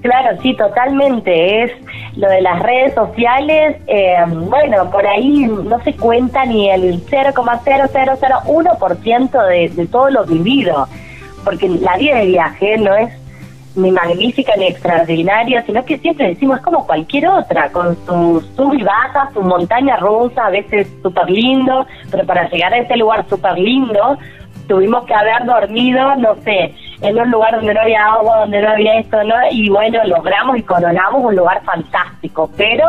Claro, 0.02 0.38
sí, 0.42 0.54
totalmente. 0.54 1.64
Es 1.64 1.72
lo 2.16 2.28
de 2.28 2.40
las 2.40 2.62
redes 2.62 2.94
sociales. 2.94 3.76
eh, 3.86 4.16
bueno, 4.28 4.90
por 4.90 5.06
ahí 5.06 5.40
no 5.40 5.82
se 5.82 5.92
cuenta 5.94 6.46
ni 6.46 6.70
el 6.70 7.04
0,0001% 7.06 9.48
de, 9.48 9.68
de 9.68 9.86
todo 9.86 10.08
lo 10.10 10.24
vivido. 10.24 10.88
Porque 11.44 11.68
la 11.68 11.96
vida 11.96 12.16
de 12.18 12.26
viaje 12.26 12.78
no 12.78 12.94
es 12.94 13.10
ni 13.78 13.92
magnífica 13.92 14.52
ni 14.56 14.66
extraordinaria, 14.66 15.62
sino 15.62 15.84
que 15.84 15.98
siempre 15.98 16.28
decimos 16.28 16.58
es 16.58 16.64
como 16.64 16.86
cualquier 16.86 17.28
otra, 17.28 17.70
con 17.70 17.96
sus 18.04 18.44
sub 18.56 18.74
y 18.74 18.82
bajas, 18.82 19.32
su 19.32 19.40
montaña 19.40 19.96
rusa, 19.96 20.46
a 20.46 20.50
veces 20.50 20.88
súper 21.02 21.30
lindo, 21.30 21.86
pero 22.10 22.26
para 22.26 22.48
llegar 22.48 22.74
a 22.74 22.78
ese 22.78 22.96
lugar 22.96 23.24
súper 23.28 23.58
lindo 23.58 24.18
tuvimos 24.66 25.04
que 25.06 25.14
haber 25.14 25.46
dormido, 25.46 26.14
no 26.16 26.34
sé, 26.44 26.74
en 27.00 27.18
un 27.18 27.30
lugar 27.30 27.56
donde 27.56 27.72
no 27.72 27.80
había 27.80 28.04
agua, 28.04 28.40
donde 28.40 28.60
no 28.60 28.68
había 28.68 28.98
esto, 28.98 29.24
¿no? 29.24 29.34
Y 29.50 29.70
bueno, 29.70 29.98
logramos 30.04 30.58
y 30.58 30.62
coronamos 30.62 31.24
un 31.24 31.36
lugar 31.36 31.62
fantástico, 31.64 32.50
pero 32.56 32.84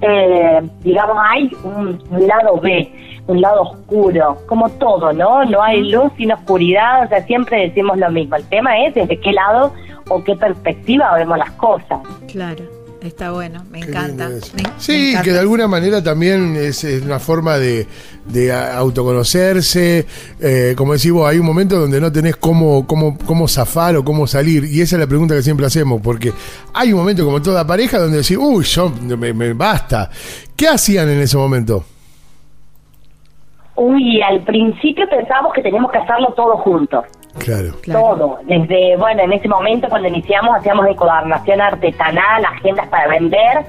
eh, 0.00 0.62
digamos 0.82 1.16
hay 1.28 1.50
un, 1.62 2.02
un 2.10 2.26
lado 2.26 2.56
B, 2.58 3.20
un 3.26 3.40
lado 3.40 3.62
oscuro, 3.62 4.38
como 4.46 4.70
todo, 4.70 5.12
¿no? 5.12 5.44
No 5.44 5.62
hay 5.62 5.90
luz 5.90 6.10
sin 6.16 6.32
oscuridad, 6.32 7.04
o 7.04 7.08
sea, 7.08 7.20
siempre 7.22 7.68
decimos 7.68 7.98
lo 7.98 8.10
mismo. 8.10 8.36
El 8.36 8.48
tema 8.48 8.78
es 8.78 8.94
desde 8.94 9.20
qué 9.20 9.32
lado 9.32 9.72
o 10.10 10.22
qué 10.22 10.36
perspectiva 10.36 11.14
vemos 11.14 11.38
las 11.38 11.50
cosas. 11.52 12.00
Claro, 12.30 12.64
está 13.00 13.30
bueno, 13.32 13.64
me 13.70 13.78
encanta. 13.78 14.28
me- 14.28 14.40
Sí, 14.76 15.10
encanta. 15.10 15.22
que 15.24 15.32
de 15.32 15.38
alguna 15.40 15.66
manera 15.66 16.02
también 16.02 16.54
es, 16.56 16.84
es 16.84 17.02
una 17.02 17.18
forma 17.18 17.56
de, 17.56 17.86
de 18.26 18.52
autoconocerse. 18.52 20.06
eh, 20.40 20.74
como 20.76 20.92
decís 20.92 21.10
vos, 21.12 21.28
hay 21.30 21.38
un 21.38 21.46
momento 21.46 21.78
donde 21.80 22.00
no 22.00 22.12
tenés 22.12 22.36
cómo, 22.36 22.86
cómo, 22.86 23.16
cómo 23.24 23.48
zafar 23.48 23.96
o 23.96 24.04
cómo 24.04 24.26
salir. 24.26 24.64
Y 24.64 24.80
esa 24.82 24.96
es 24.96 25.00
la 25.00 25.06
pregunta 25.06 25.34
que 25.34 25.42
siempre 25.42 25.64
hacemos, 25.66 26.00
porque 26.02 26.32
hay 26.74 26.92
un 26.92 26.98
momento 26.98 27.24
como 27.24 27.40
toda 27.40 27.66
pareja 27.66 27.98
donde 27.98 28.18
decís, 28.18 28.36
uy, 28.38 28.64
yo 28.64 28.90
me, 29.16 29.32
me 29.32 29.52
basta. 29.54 30.10
¿Qué 30.56 30.68
hacían 30.68 31.08
en 31.08 31.20
ese 31.20 31.36
momento? 31.38 31.84
Uy, 33.76 34.20
al 34.20 34.44
principio 34.44 35.08
pensábamos 35.08 35.52
que 35.54 35.62
teníamos 35.62 35.90
que 35.90 35.98
hacerlo 35.98 36.34
todo 36.36 36.58
juntos. 36.58 37.04
Claro. 37.38 37.72
Claro. 37.82 38.00
Todo, 38.00 38.38
desde, 38.44 38.96
bueno, 38.96 39.22
en 39.22 39.32
ese 39.32 39.48
momento 39.48 39.88
cuando 39.88 40.08
iniciamos 40.08 40.56
hacíamos 40.56 40.86
encuadernación 40.86 41.60
artesanal, 41.60 42.44
agendas 42.44 42.88
para 42.88 43.08
vender 43.08 43.64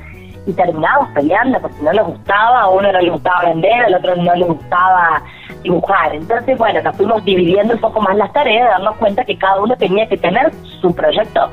y 0.47 0.53
terminábamos 0.53 1.09
peleando 1.13 1.59
porque 1.61 1.81
no 1.83 1.93
nos 1.93 2.07
gustaba, 2.07 2.61
a 2.61 2.69
uno 2.69 2.91
no 2.91 2.99
le 2.99 3.09
gustaba 3.11 3.45
vender, 3.45 3.85
al 3.85 3.95
otro 3.95 4.15
no 4.15 4.35
le 4.35 4.45
gustaba 4.45 5.21
dibujar. 5.63 6.15
Entonces, 6.15 6.57
bueno, 6.57 6.81
nos 6.81 6.95
fuimos 6.95 7.23
dividiendo 7.23 7.75
un 7.75 7.79
poco 7.79 8.01
más 8.01 8.15
las 8.15 8.33
tareas, 8.33 8.69
darnos 8.69 8.97
cuenta 8.97 9.23
que 9.23 9.37
cada 9.37 9.61
uno 9.61 9.75
tenía 9.77 10.07
que 10.07 10.17
tener 10.17 10.51
su 10.81 10.93
proyecto 10.95 11.49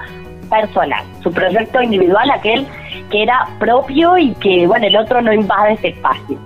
personal, 0.48 1.04
su 1.22 1.30
proyecto 1.30 1.82
individual, 1.82 2.30
aquel 2.30 2.66
que 3.10 3.22
era 3.22 3.46
propio 3.58 4.16
y 4.16 4.34
que, 4.36 4.66
bueno, 4.66 4.86
el 4.86 4.96
otro 4.96 5.20
no 5.20 5.32
invade 5.32 5.74
ese 5.74 5.88
espacio. 5.88 6.38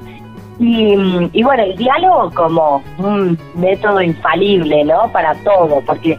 Y, 0.59 1.31
y 1.33 1.43
bueno, 1.43 1.63
el 1.65 1.77
diálogo 1.77 2.31
como 2.35 2.83
un 2.99 3.39
método 3.55 4.01
infalible, 4.01 4.85
¿no? 4.85 5.11
Para 5.11 5.35
todo, 5.37 5.81
porque, 5.87 6.19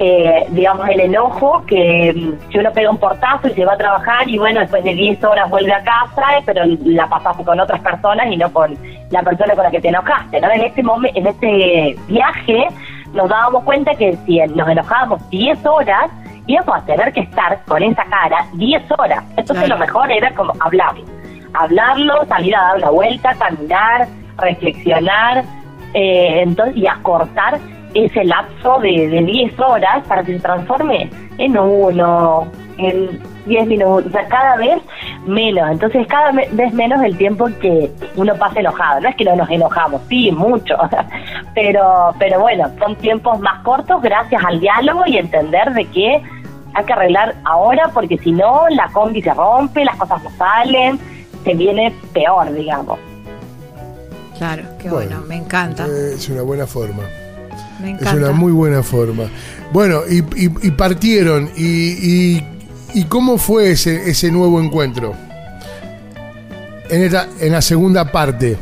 eh, 0.00 0.46
digamos, 0.50 0.88
el 0.88 1.00
enojo, 1.00 1.62
que 1.66 2.12
mm, 2.16 2.50
si 2.50 2.58
uno 2.58 2.72
pega 2.72 2.90
un 2.90 2.98
portazo 2.98 3.48
y 3.48 3.52
se 3.52 3.64
va 3.64 3.74
a 3.74 3.76
trabajar 3.76 4.28
y 4.28 4.38
bueno, 4.38 4.60
después 4.60 4.82
de 4.84 4.94
10 4.94 5.22
horas 5.22 5.48
vuelve 5.50 5.72
a 5.72 5.82
casa, 5.82 6.26
pero 6.46 6.62
la 6.84 7.08
pasaste 7.08 7.44
con 7.44 7.60
otras 7.60 7.80
personas 7.80 8.26
y 8.30 8.36
no 8.36 8.52
con 8.52 8.76
la 9.10 9.22
persona 9.22 9.54
con 9.54 9.64
la 9.64 9.70
que 9.70 9.80
te 9.80 9.88
enojaste, 9.88 10.40
¿no? 10.40 10.50
En 10.50 10.62
este, 10.62 10.82
en 11.14 11.26
este 11.26 11.96
viaje 12.08 12.68
nos 13.12 13.28
dábamos 13.28 13.64
cuenta 13.64 13.94
que 13.94 14.16
si 14.26 14.38
nos 14.54 14.68
enojábamos 14.68 15.28
10 15.30 15.64
horas, 15.66 16.10
íbamos 16.46 16.74
a 16.76 16.84
tener 16.86 17.12
que 17.12 17.20
estar 17.20 17.58
con 17.66 17.82
esa 17.82 18.04
cara 18.04 18.46
10 18.54 18.82
horas. 18.98 19.22
Entonces 19.36 19.66
Claro. 19.66 19.74
lo 19.74 19.86
mejor 19.86 20.10
era 20.10 20.34
como 20.34 20.52
hablar 20.60 20.94
hablarlo, 21.58 22.24
salir 22.26 22.54
a 22.56 22.60
dar 22.60 22.76
una 22.76 22.90
vuelta, 22.90 23.34
caminar, 23.34 24.08
reflexionar, 24.36 25.44
eh, 25.94 26.42
entonces 26.42 26.76
y 26.76 26.86
acortar 26.86 27.58
ese 27.94 28.24
lapso 28.24 28.78
de, 28.80 29.08
de 29.08 29.22
10 29.22 29.58
horas 29.60 30.06
para 30.06 30.22
que 30.22 30.34
se 30.34 30.40
transforme 30.40 31.10
en 31.38 31.58
uno, 31.58 32.46
en 32.76 33.20
10 33.46 33.66
minutos, 33.66 34.06
o 34.06 34.10
sea, 34.10 34.26
cada 34.28 34.56
vez 34.56 34.80
menos. 35.26 35.70
Entonces, 35.70 36.06
cada 36.06 36.32
vez 36.32 36.72
menos 36.74 37.02
el 37.02 37.16
tiempo 37.16 37.46
que 37.60 37.90
uno 38.16 38.34
pasa 38.36 38.60
enojado. 38.60 39.00
No 39.00 39.08
es 39.08 39.16
que 39.16 39.24
no 39.24 39.36
nos 39.36 39.50
enojamos, 39.50 40.02
sí, 40.08 40.30
mucho, 40.30 40.76
pero, 41.54 42.14
pero 42.18 42.40
bueno, 42.40 42.68
son 42.78 42.94
tiempos 42.96 43.40
más 43.40 43.62
cortos 43.62 44.02
gracias 44.02 44.44
al 44.44 44.60
diálogo 44.60 45.02
y 45.06 45.16
entender 45.16 45.72
de 45.72 45.84
que 45.86 46.22
hay 46.74 46.84
que 46.84 46.92
arreglar 46.92 47.34
ahora 47.44 47.90
porque 47.94 48.18
si 48.18 48.32
no, 48.32 48.68
la 48.70 48.88
combi 48.88 49.22
se 49.22 49.32
rompe, 49.32 49.84
las 49.84 49.96
cosas 49.96 50.22
no 50.22 50.30
salen, 50.30 50.98
se 51.44 51.54
viene 51.54 51.94
peor, 52.12 52.52
digamos. 52.52 52.98
Claro, 54.36 54.62
qué 54.78 54.88
bueno, 54.90 55.16
Bueno, 55.16 55.26
me 55.26 55.36
encanta. 55.36 55.86
Es 55.86 56.28
una 56.28 56.42
buena 56.42 56.66
forma. 56.66 57.02
Me 57.80 57.92
Es 57.92 58.00
encanta. 58.00 58.16
una 58.26 58.32
muy 58.32 58.52
buena 58.52 58.82
forma. 58.82 59.24
Bueno, 59.72 60.00
y, 60.08 60.18
y- 60.44 60.52
y 60.62 60.70
partieron. 60.72 61.50
Y, 61.56 62.36
y- 62.36 62.46
y 62.94 63.04
cómo 63.04 63.36
fue 63.38 63.72
ese, 63.72 64.08
ese 64.10 64.30
nuevo 64.30 64.60
encuentro? 64.60 65.12
En, 66.88 67.02
esta, 67.02 67.28
en 67.40 67.52
la 67.52 67.60
segunda 67.62 68.04
parte. 68.10 68.56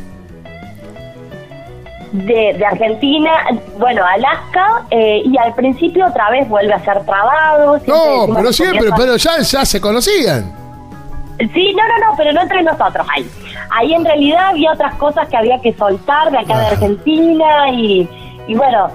de, 2.11 2.55
de 2.57 2.65
Argentina, 2.65 3.31
bueno, 3.77 4.01
Alaska, 4.05 4.85
eh, 4.91 5.21
y 5.25 5.37
al 5.37 5.53
principio 5.55 6.07
otra 6.07 6.29
vez 6.31 6.47
vuelve 6.49 6.73
a 6.73 6.83
ser 6.83 7.03
trabado. 7.05 7.79
No, 7.85 8.33
pero 8.35 8.51
siempre, 8.51 8.89
pero 8.97 9.15
ya, 9.17 9.39
ya 9.41 9.65
se 9.65 9.79
conocían. 9.79 10.51
Sí, 11.53 11.75
no, 11.77 11.87
no, 11.87 11.97
no, 12.09 12.17
pero 12.17 12.31
no 12.33 12.41
entre 12.41 12.63
nosotros 12.63 13.05
ahí. 13.13 13.29
Ahí 13.71 13.93
en 13.93 14.03
realidad 14.05 14.47
había 14.49 14.71
otras 14.71 14.95
cosas 14.95 15.27
que 15.29 15.37
había 15.37 15.59
que 15.61 15.73
soltar 15.73 16.31
de 16.31 16.39
acá 16.39 16.57
de 16.57 16.65
Ah. 16.65 16.69
Argentina 16.71 17.69
y, 17.71 18.09
y 18.47 18.55
bueno, 18.55 18.87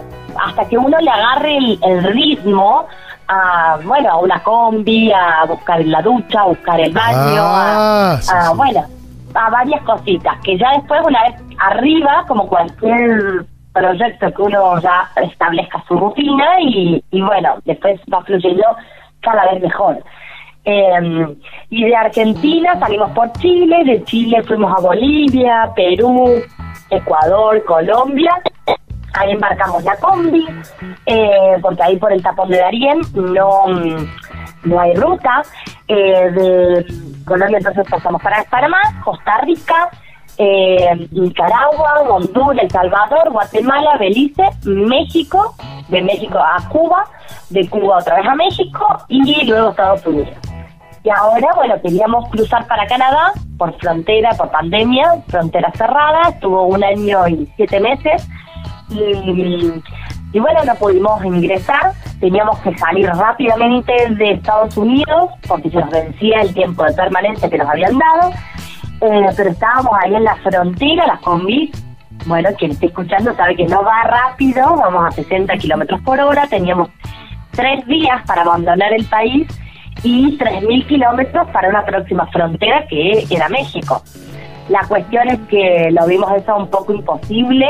hasta 0.44 0.64
que 0.68 0.76
uno 0.78 0.98
le 0.98 1.10
agarre 1.10 1.56
el, 1.56 1.78
el 1.82 2.02
ritmo 2.04 2.86
a, 3.28 3.78
bueno, 3.84 4.10
a 4.10 4.16
una 4.18 4.42
combi, 4.42 5.12
a 5.12 5.44
buscar 5.46 5.84
la 5.86 6.02
ducha, 6.02 6.40
a 6.40 6.46
buscar 6.46 6.80
el 6.80 6.92
baño, 6.92 7.40
Ah, 7.42 8.12
a, 8.14 8.22
sí, 8.22 8.32
a, 8.34 8.42
sí. 8.50 8.56
bueno, 8.56 8.84
a 9.34 9.50
varias 9.50 9.82
cositas, 9.82 10.36
que 10.44 10.58
ya 10.58 10.70
después 10.72 11.00
una 11.06 11.22
vez 11.22 11.34
arriba, 11.58 12.24
como 12.26 12.48
cualquier 12.48 13.44
proyecto 13.72 14.32
que 14.34 14.42
uno 14.42 14.78
ya 14.80 15.08
establezca 15.16 15.82
su 15.88 15.94
rutina 15.96 16.60
y, 16.60 17.02
y 17.10 17.20
bueno, 17.22 17.54
después 17.64 18.00
va 18.12 18.20
fluyendo 18.22 18.64
cada 19.20 19.50
vez 19.52 19.62
mejor. 19.62 20.02
Eh, 20.64 21.36
y 21.70 21.84
de 21.84 21.96
Argentina 21.96 22.78
salimos 22.78 23.10
por 23.12 23.32
Chile, 23.32 23.82
de 23.84 24.04
Chile 24.04 24.42
fuimos 24.44 24.72
a 24.76 24.80
Bolivia, 24.80 25.70
Perú, 25.74 26.40
Ecuador, 26.90 27.64
Colombia. 27.64 28.40
Ahí 29.14 29.32
embarcamos 29.32 29.84
la 29.84 29.96
combi, 29.96 30.46
eh, 31.04 31.56
porque 31.60 31.82
ahí 31.82 31.96
por 31.98 32.12
el 32.12 32.22
tapón 32.22 32.48
de 32.48 32.58
Darién 32.58 33.00
no, 33.14 33.66
no 34.64 34.80
hay 34.80 34.94
ruta. 34.94 35.42
Eh, 35.88 36.30
de 36.30 36.86
Colombia 37.24 37.58
entonces 37.58 37.86
pasamos 37.90 38.22
para 38.22 38.42
Panamá, 38.44 38.80
Costa 39.04 39.38
Rica, 39.42 39.90
eh, 40.38 41.08
Nicaragua, 41.10 42.02
Honduras, 42.08 42.62
El 42.62 42.70
Salvador, 42.70 43.30
Guatemala, 43.30 43.96
Belice, 43.98 44.44
México, 44.64 45.54
de 45.88 46.02
México 46.02 46.38
a 46.38 46.66
Cuba, 46.68 47.04
de 47.50 47.68
Cuba 47.68 47.98
otra 47.98 48.16
vez 48.16 48.26
a 48.26 48.34
México 48.34 48.86
y 49.08 49.44
luego 49.44 49.70
Estados 49.70 50.06
Unidos. 50.06 50.51
Y 51.04 51.10
ahora, 51.10 51.48
bueno, 51.56 51.74
queríamos 51.82 52.28
cruzar 52.30 52.66
para 52.68 52.86
Canadá 52.86 53.32
por 53.58 53.76
frontera, 53.78 54.30
por 54.36 54.50
pandemia, 54.50 55.22
frontera 55.26 55.72
cerrada, 55.72 56.30
estuvo 56.30 56.62
un 56.66 56.84
año 56.84 57.26
y 57.26 57.48
siete 57.56 57.80
meses. 57.80 58.28
Y, 58.90 60.38
bueno, 60.38 60.64
no 60.64 60.74
pudimos 60.76 61.24
ingresar, 61.24 61.92
teníamos 62.20 62.58
que 62.60 62.76
salir 62.78 63.08
rápidamente 63.08 63.92
de 64.10 64.32
Estados 64.32 64.76
Unidos 64.76 65.30
porque 65.48 65.70
se 65.70 65.78
nos 65.78 65.90
vencía 65.90 66.42
el 66.42 66.54
tiempo 66.54 66.84
de 66.84 66.92
permanencia 66.92 67.50
que 67.50 67.58
nos 67.58 67.68
habían 67.68 67.98
dado. 67.98 68.32
Eh, 69.00 69.26
pero 69.36 69.50
estábamos 69.50 69.92
ahí 70.00 70.14
en 70.14 70.24
la 70.24 70.36
frontera, 70.36 71.06
las 71.06 71.20
combis. 71.20 71.70
Bueno, 72.26 72.50
quien 72.56 72.70
esté 72.70 72.86
escuchando 72.86 73.34
sabe 73.34 73.56
que 73.56 73.66
no 73.66 73.82
va 73.82 74.04
rápido, 74.04 74.76
vamos 74.76 75.06
a 75.06 75.10
60 75.10 75.56
kilómetros 75.56 76.00
por 76.02 76.20
hora. 76.20 76.46
Teníamos 76.46 76.90
tres 77.50 77.84
días 77.86 78.22
para 78.24 78.42
abandonar 78.42 78.92
el 78.92 79.04
país 79.06 79.48
y 80.02 80.36
3.000 80.38 80.86
kilómetros 80.86 81.48
para 81.50 81.68
una 81.68 81.84
próxima 81.84 82.26
frontera 82.26 82.86
que 82.88 83.24
era 83.30 83.48
México. 83.48 84.02
La 84.68 84.80
cuestión 84.86 85.28
es 85.28 85.38
que 85.48 85.90
lo 85.90 86.06
vimos 86.06 86.30
eso 86.32 86.56
un 86.56 86.68
poco 86.68 86.92
imposible, 86.92 87.66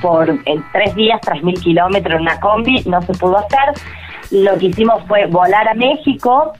por 0.00 0.28
en 0.28 0.64
tres 0.72 0.94
días, 0.94 1.20
3.000 1.20 1.62
kilómetros 1.62 2.16
en 2.16 2.22
una 2.22 2.40
combi, 2.40 2.82
no 2.86 3.00
se 3.02 3.12
pudo 3.14 3.38
hacer. 3.38 3.82
Lo 4.30 4.58
que 4.58 4.66
hicimos 4.66 5.02
fue 5.06 5.26
volar 5.26 5.68
a 5.68 5.74
México, 5.74 6.52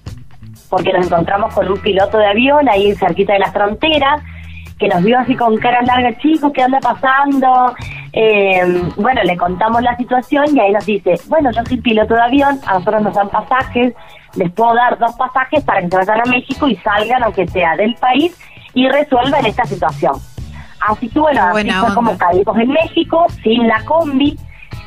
porque 0.70 0.92
nos 0.92 1.06
encontramos 1.06 1.54
con 1.54 1.70
un 1.70 1.78
piloto 1.80 2.18
de 2.18 2.26
avión 2.26 2.68
ahí 2.68 2.94
cerquita 2.94 3.32
de 3.32 3.40
la 3.40 3.50
frontera, 3.52 4.22
que 4.78 4.88
nos 4.88 5.02
vio 5.02 5.18
así 5.18 5.34
con 5.34 5.56
cara 5.58 5.82
larga, 5.82 6.16
chicos, 6.18 6.52
¿qué 6.54 6.62
anda 6.62 6.78
pasando? 6.80 7.74
Eh, 8.14 8.90
bueno, 8.96 9.22
le 9.22 9.36
contamos 9.36 9.80
la 9.82 9.96
situación 9.96 10.44
y 10.54 10.60
ahí 10.60 10.72
nos 10.72 10.84
dice, 10.84 11.14
bueno, 11.28 11.50
yo 11.50 11.64
soy 11.64 11.80
piloto 11.80 12.14
de 12.14 12.20
avión, 12.20 12.60
a 12.66 12.74
nosotros 12.74 13.02
nos 13.02 13.14
dan 13.14 13.30
pasajes, 13.30 13.94
les 14.34 14.50
puedo 14.52 14.74
dar 14.74 14.98
dos 14.98 15.14
pasajes 15.14 15.64
para 15.64 15.80
que 15.80 15.88
se 15.88 15.96
vayan 15.96 16.20
a 16.20 16.30
México 16.30 16.68
y 16.68 16.76
salgan, 16.76 17.22
aunque 17.22 17.46
sea 17.48 17.74
del 17.76 17.94
país, 17.94 18.38
y 18.74 18.88
resuelvan 18.88 19.46
esta 19.46 19.64
situación. 19.64 20.14
Así 20.86 21.08
que 21.08 21.20
bueno, 21.20 21.42
así 21.42 21.70
fue 21.70 21.94
como 21.94 22.18
caímos 22.18 22.58
en 22.58 22.68
México, 22.68 23.26
sin 23.42 23.66
la 23.66 23.82
combi, 23.84 24.36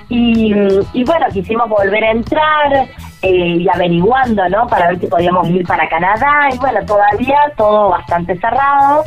y, 0.09 0.53
y 0.93 1.03
bueno, 1.03 1.25
quisimos 1.33 1.67
volver 1.67 2.03
a 2.03 2.11
entrar 2.11 2.87
eh, 3.23 3.57
y 3.57 3.67
averiguando, 3.67 4.47
¿no? 4.49 4.67
Para 4.67 4.89
ver 4.89 4.99
si 4.99 5.07
podíamos 5.07 5.49
ir 5.49 5.65
para 5.65 5.89
Canadá, 5.89 6.49
y 6.53 6.57
bueno, 6.59 6.79
todavía 6.85 7.37
todo 7.57 7.89
bastante 7.89 8.37
cerrado, 8.37 9.03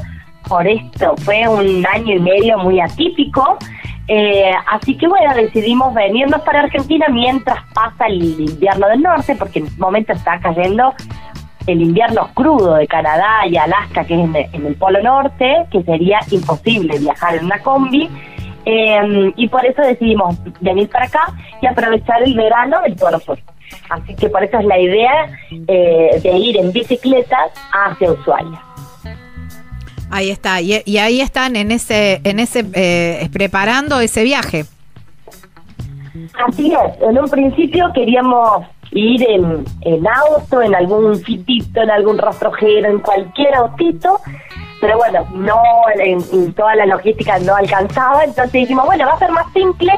por 0.49 0.67
esto 0.67 1.15
fue 1.19 1.47
un 1.47 1.87
año 1.87 2.17
y 2.17 2.19
medio 2.19 2.59
muy 2.59 2.81
atípico, 2.81 3.59
eh, 4.09 4.53
así 4.67 4.97
que 4.97 5.07
bueno, 5.07 5.35
decidimos 5.35 5.93
venirnos 5.93 6.41
para 6.41 6.61
Argentina 6.61 7.07
mientras 7.11 7.59
pasa 7.75 8.07
el 8.07 8.41
invierno 8.41 8.89
del 8.89 9.03
norte, 9.03 9.37
porque 9.37 9.59
en 9.59 9.67
este 9.67 9.81
momento 9.81 10.15
está 10.15 10.41
cayendo 10.41 10.95
el 11.67 11.83
invierno 11.83 12.31
crudo 12.33 12.77
de 12.77 12.87
Canadá 12.87 13.47
y 13.47 13.59
Alaska, 13.59 14.05
que 14.05 14.15
es 14.15 14.21
en 14.55 14.67
el, 14.67 14.75
Polo 14.77 15.03
Norte, 15.03 15.67
que 15.71 15.83
sería 15.83 16.21
imposible 16.31 16.99
viajar 16.99 17.37
en 17.37 17.45
una 17.45 17.59
combi. 17.59 18.09
Eh, 18.65 19.33
y 19.37 19.49
por 19.49 19.65
eso 19.65 19.83
decidimos 19.83 20.37
venir 20.61 20.89
para 20.89 21.07
acá 21.07 21.33
y 21.61 21.67
aprovechar 21.67 22.23
el 22.23 22.35
verano 22.35 22.81
del 22.83 22.97
Polo 22.97 23.19
Sur. 23.21 23.39
Así 23.91 24.15
que 24.15 24.31
por 24.31 24.43
eso 24.43 24.59
es 24.59 24.65
la 24.65 24.79
idea 24.79 25.31
eh, 25.51 26.21
de 26.23 26.31
ir 26.31 26.57
en 26.59 26.73
bicicleta 26.73 27.39
hacia 27.73 28.13
Ushuaia. 28.13 28.68
Ahí 30.11 30.31
está, 30.31 30.61
y, 30.61 30.73
ahí 30.99 31.21
están 31.21 31.57
en 31.57 31.71
ese, 31.71 32.21
en 32.25 32.41
ese 32.41 32.65
eh, 32.73 33.29
preparando 33.33 34.01
ese 34.01 34.25
viaje. 34.25 34.65
Así 36.47 36.73
es, 36.73 37.03
en 37.03 37.19
un 37.19 37.29
principio 37.29 37.91
queríamos 37.95 38.65
ir 38.93 39.23
en, 39.29 39.65
en 39.83 40.07
auto, 40.07 40.63
en 40.63 40.75
algún 40.75 41.17
fitito, 41.21 41.83
en 41.83 41.91
algún 41.91 42.19
rastrojero, 42.19 42.91
en 42.91 43.01
cualquier 43.01 43.55
autito, 43.55 44.21
pero 44.81 44.97
bueno, 44.97 45.27
no 45.35 45.61
en, 45.97 46.53
toda 46.55 46.75
la 46.77 46.87
logística 46.87 47.39
no 47.41 47.55
alcanzaba, 47.55 48.25
entonces 48.25 48.53
dijimos, 48.53 48.87
bueno, 48.87 49.07
va 49.07 49.13
a 49.13 49.19
ser 49.19 49.31
más 49.31 49.47
simple 49.53 49.93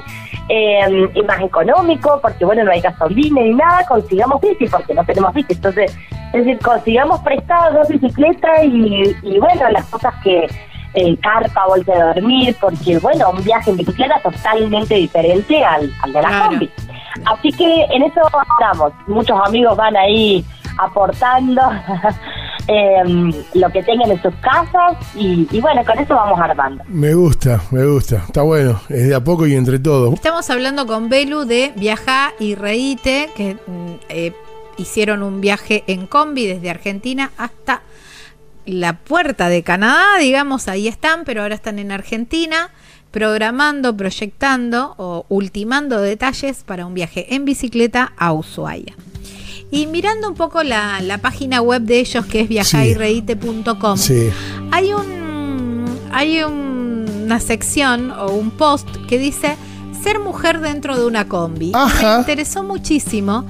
eh, 0.48 1.10
y 1.14 1.22
más 1.22 1.40
económico, 1.40 2.18
porque 2.22 2.44
bueno, 2.44 2.64
no 2.64 2.70
hay 2.70 2.80
gasolina 2.80 3.42
ni 3.42 3.54
nada, 3.54 3.84
consigamos 3.86 4.40
bici, 4.40 4.66
porque 4.66 4.94
no 4.94 5.04
tenemos 5.04 5.32
bici, 5.34 5.52
entonces, 5.54 5.96
es 6.32 6.44
decir, 6.44 6.58
consigamos 6.60 7.20
prestados 7.20 7.74
dos 7.74 7.88
bicicletas 7.88 8.64
y, 8.64 9.16
y 9.22 9.38
bueno, 9.38 9.68
las 9.70 9.84
cosas 9.86 10.14
que 10.22 10.46
eh, 10.94 11.16
carpa, 11.18 11.66
bolsa 11.66 11.92
de 11.92 12.02
dormir, 12.02 12.56
porque 12.60 12.98
bueno, 12.98 13.30
un 13.30 13.44
viaje 13.44 13.70
en 13.70 13.76
bicicleta 13.76 14.18
totalmente 14.22 14.94
diferente 14.96 15.64
al, 15.64 15.92
al 16.02 16.12
de 16.12 16.22
la 16.22 16.48
combi. 16.48 16.70
Así 17.26 17.52
que 17.52 17.84
en 17.84 18.02
eso 18.02 18.20
estamos, 18.50 18.92
muchos 19.06 19.38
amigos 19.44 19.76
van 19.76 19.96
ahí 19.96 20.44
aportando 20.78 21.62
Em, 22.72 23.32
lo 23.54 23.68
que 23.70 23.82
tengan 23.82 24.12
en 24.12 24.22
sus 24.22 24.32
casas 24.36 24.96
y, 25.16 25.44
bueno, 25.60 25.84
con 25.84 25.98
eso 25.98 26.14
vamos 26.14 26.38
armando. 26.38 26.84
Me 26.86 27.14
gusta, 27.14 27.60
me 27.72 27.84
gusta, 27.84 28.22
está 28.28 28.42
bueno, 28.42 28.80
es 28.88 29.08
de 29.08 29.14
a 29.16 29.24
poco 29.24 29.44
y 29.48 29.56
entre 29.56 29.80
todos. 29.80 30.14
Estamos 30.14 30.48
hablando 30.50 30.86
con 30.86 31.08
Belu 31.08 31.46
de 31.46 31.72
Viajá 31.74 32.32
y 32.38 32.54
Reíte, 32.54 33.28
que 33.34 33.54
mm, 33.54 33.94
eh, 34.08 34.32
hicieron 34.76 35.24
un 35.24 35.40
viaje 35.40 35.82
en 35.88 36.06
combi 36.06 36.46
desde 36.46 36.70
Argentina 36.70 37.32
hasta 37.38 37.82
la 38.66 38.92
puerta 38.98 39.48
de 39.48 39.64
Canadá, 39.64 40.18
digamos, 40.20 40.68
ahí 40.68 40.86
están, 40.86 41.24
pero 41.24 41.42
ahora 41.42 41.56
están 41.56 41.80
en 41.80 41.90
Argentina 41.90 42.70
programando, 43.10 43.96
proyectando 43.96 44.94
o 44.96 45.26
ultimando 45.28 46.00
detalles 46.00 46.62
para 46.62 46.86
un 46.86 46.94
viaje 46.94 47.34
en 47.34 47.44
bicicleta 47.44 48.12
a 48.16 48.32
Ushuaia. 48.32 48.94
Y 49.70 49.86
mirando 49.86 50.28
un 50.28 50.34
poco 50.34 50.62
la, 50.62 51.18
página 51.22 51.60
web 51.60 51.82
de 51.82 52.00
ellos, 52.00 52.26
que 52.26 52.40
es 52.40 52.48
viajairreíte.com, 52.48 53.98
hay 54.72 54.92
un 54.92 55.84
hay 56.12 56.42
una 56.42 57.38
sección 57.40 58.10
o 58.10 58.32
un 58.32 58.50
post 58.50 58.88
que 59.08 59.18
dice 59.18 59.56
ser 60.02 60.18
mujer 60.18 60.60
dentro 60.60 60.98
de 60.98 61.06
una 61.06 61.28
combi. 61.28 61.72
Me 62.02 62.18
interesó 62.18 62.64
muchísimo 62.64 63.44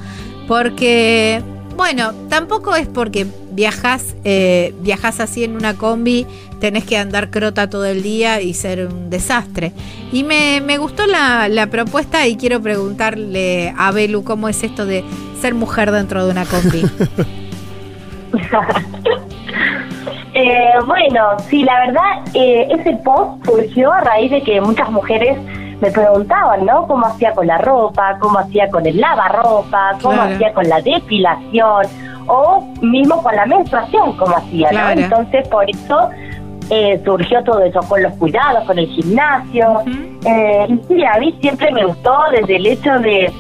porque, 0.47 1.43
bueno, 1.77 2.13
tampoco 2.29 2.75
es 2.75 2.89
porque 2.89 3.27
viajas, 3.61 4.17
eh, 4.25 4.73
viajas 4.81 5.21
así 5.21 5.45
en 5.45 5.55
una 5.55 5.77
combi, 5.77 6.27
tenés 6.61 6.87
que 6.87 6.97
andar 6.97 7.29
crota 7.29 7.69
todo 7.69 7.85
el 7.85 8.03
día 8.03 8.41
y 8.41 8.55
ser 8.55 8.87
un 8.87 9.11
desastre. 9.11 9.73
Y 10.13 10.25
me, 10.25 10.63
me 10.63 10.79
gustó 10.79 11.07
la, 11.07 11.47
la 11.51 11.67
propuesta 11.67 12.27
y 12.27 12.39
quiero 12.39 12.63
preguntarle 12.63 13.75
a 13.77 13.91
Belu 13.91 14.25
cómo 14.25 14.49
es 14.49 14.63
esto 14.63 14.87
de 14.87 15.05
ser 15.43 15.53
mujer 15.53 15.91
dentro 15.91 16.25
de 16.25 16.31
una 16.31 16.47
combi? 16.47 16.81
eh, 20.33 20.73
bueno, 20.87 21.39
sí, 21.51 21.63
la 21.63 21.81
verdad, 21.81 22.25
eh, 22.33 22.67
ese 22.71 22.97
post 23.05 23.45
surgió 23.45 23.93
a 23.93 24.01
raíz 24.01 24.31
de 24.31 24.41
que 24.41 24.59
muchas 24.63 24.91
mujeres 24.91 25.37
me 25.83 25.91
preguntaban, 25.91 26.65
¿no? 26.65 26.87
¿Cómo 26.87 27.05
hacía 27.05 27.33
con 27.33 27.47
la 27.47 27.59
ropa? 27.59 28.17
¿Cómo 28.21 28.39
hacía 28.39 28.71
con 28.71 28.87
el 28.87 28.99
lavarropa? 28.99 29.99
¿Cómo 30.01 30.23
hacía 30.23 30.55
con 30.55 30.67
la 30.67 30.81
depilación? 30.81 32.10
O 32.33 32.65
mismo 32.81 33.21
con 33.23 33.35
la 33.35 33.45
menstruación, 33.45 34.17
¿cómo 34.17 34.37
hacía? 34.37 34.71
¿no? 34.71 34.91
Entonces, 34.91 35.49
por 35.49 35.69
eso 35.69 36.11
eh, 36.71 37.01
surgió 37.05 37.43
todo 37.43 37.61
eso, 37.65 37.81
con 37.89 38.03
los 38.03 38.13
cuidados, 38.15 38.65
con 38.65 38.79
el 38.79 38.87
gimnasio. 38.87 39.83
eh, 40.25 40.67
y 40.69 40.81
sí, 40.87 41.05
a 41.05 41.19
mí 41.19 41.37
siempre 41.41 41.73
me 41.73 41.85
gustó 41.85 42.17
desde 42.33 42.57
el 42.57 42.67
hecho 42.67 42.99
de 43.01 43.33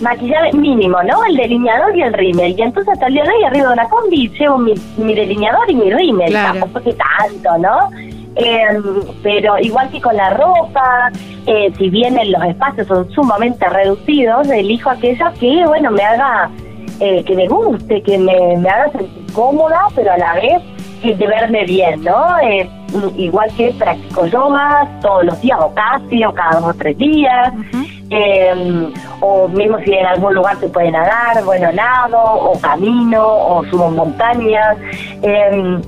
maquillaje 0.00 0.52
mínimo, 0.56 1.00
¿no? 1.04 1.24
El 1.24 1.36
delineador 1.36 1.96
y 1.96 2.02
el 2.02 2.12
rímel. 2.12 2.58
Y 2.58 2.62
entonces 2.62 2.92
hasta 2.92 3.06
el 3.06 3.14
día 3.14 3.22
de 3.22 3.30
hoy 3.30 3.44
arriba 3.44 3.66
de 3.68 3.72
una 3.74 3.88
combi 3.88 4.28
llevo 4.28 4.58
mi, 4.58 4.74
delineador 5.14 5.70
y 5.70 5.74
mi 5.76 5.92
rímel. 5.92 6.30
Claro. 6.30 6.58
Tampoco 6.60 6.84
que 6.84 6.94
tanto, 6.94 7.58
¿no? 7.58 7.90
Em, 8.36 8.82
pero 9.22 9.58
igual 9.60 9.88
que 9.90 10.00
con 10.00 10.16
la 10.16 10.30
ropa, 10.30 11.12
eh, 11.46 11.72
si 11.78 11.88
bien 11.88 12.16
los 12.32 12.44
espacios 12.44 12.88
son 12.88 13.08
sumamente 13.12 13.68
reducidos, 13.68 14.48
elijo 14.50 14.90
aquello 14.90 15.26
que, 15.38 15.64
bueno, 15.66 15.92
me 15.92 16.02
haga, 16.02 16.50
eh, 17.00 17.24
que 17.24 17.34
me 17.34 17.48
guste, 17.48 18.02
que 18.02 18.18
me, 18.18 18.56
me 18.56 18.68
haga 18.68 18.92
sentir 18.92 19.32
cómoda, 19.32 19.86
pero 19.94 20.12
a 20.12 20.18
la 20.18 20.34
vez 20.34 20.62
de 21.02 21.26
verme 21.26 21.64
bien, 21.64 22.02
¿no? 22.02 22.38
Eh, 22.40 22.68
igual 23.16 23.50
que 23.56 23.72
practico 23.78 24.26
yoga 24.26 24.88
todos 25.02 25.24
los 25.24 25.40
días 25.40 25.58
o 25.60 25.72
casi, 25.74 26.24
o 26.24 26.32
cada 26.32 26.60
dos 26.60 26.70
o 26.70 26.74
tres 26.74 26.96
días. 26.96 27.52
Em, 28.10 28.92
o 29.20 29.48
mismo 29.48 29.78
si 29.78 29.92
en 29.92 30.06
algún 30.06 30.34
lugar 30.34 30.56
se 30.60 30.68
puede 30.68 30.90
nadar, 30.90 31.42
bueno, 31.44 31.72
nado, 31.72 32.22
o 32.22 32.58
camino, 32.60 33.22
o 33.26 33.64
subo 33.64 33.90
montañas, 33.90 34.76
eh, 35.22 35.80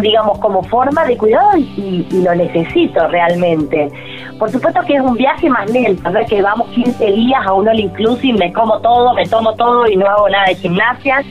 digamos, 0.00 0.38
como 0.38 0.62
forma 0.62 1.04
de 1.04 1.16
cuidado 1.16 1.56
y, 1.56 2.06
lo 2.12 2.34
necesito 2.34 3.06
realmente. 3.08 3.88
Por 4.38 4.50
supuesto 4.50 4.80
que 4.86 4.94
es 4.94 5.00
un 5.00 5.14
viaje 5.14 5.48
más 5.48 5.70
lento, 5.70 6.10
¿no? 6.10 6.24
que 6.26 6.42
vamos 6.42 6.68
15 6.68 7.04
días 7.12 7.46
a 7.46 7.52
un 7.52 7.68
all 7.68 7.78
inclusive, 7.78 8.38
me 8.38 8.52
como 8.52 8.80
todo, 8.80 9.14
me 9.14 9.26
tomo 9.26 9.54
todo 9.54 9.86
y 9.86 9.96
no 9.96 10.06
hago 10.06 10.28
nada 10.28 10.46
de 10.46 10.54
gimnasia, 10.56 11.22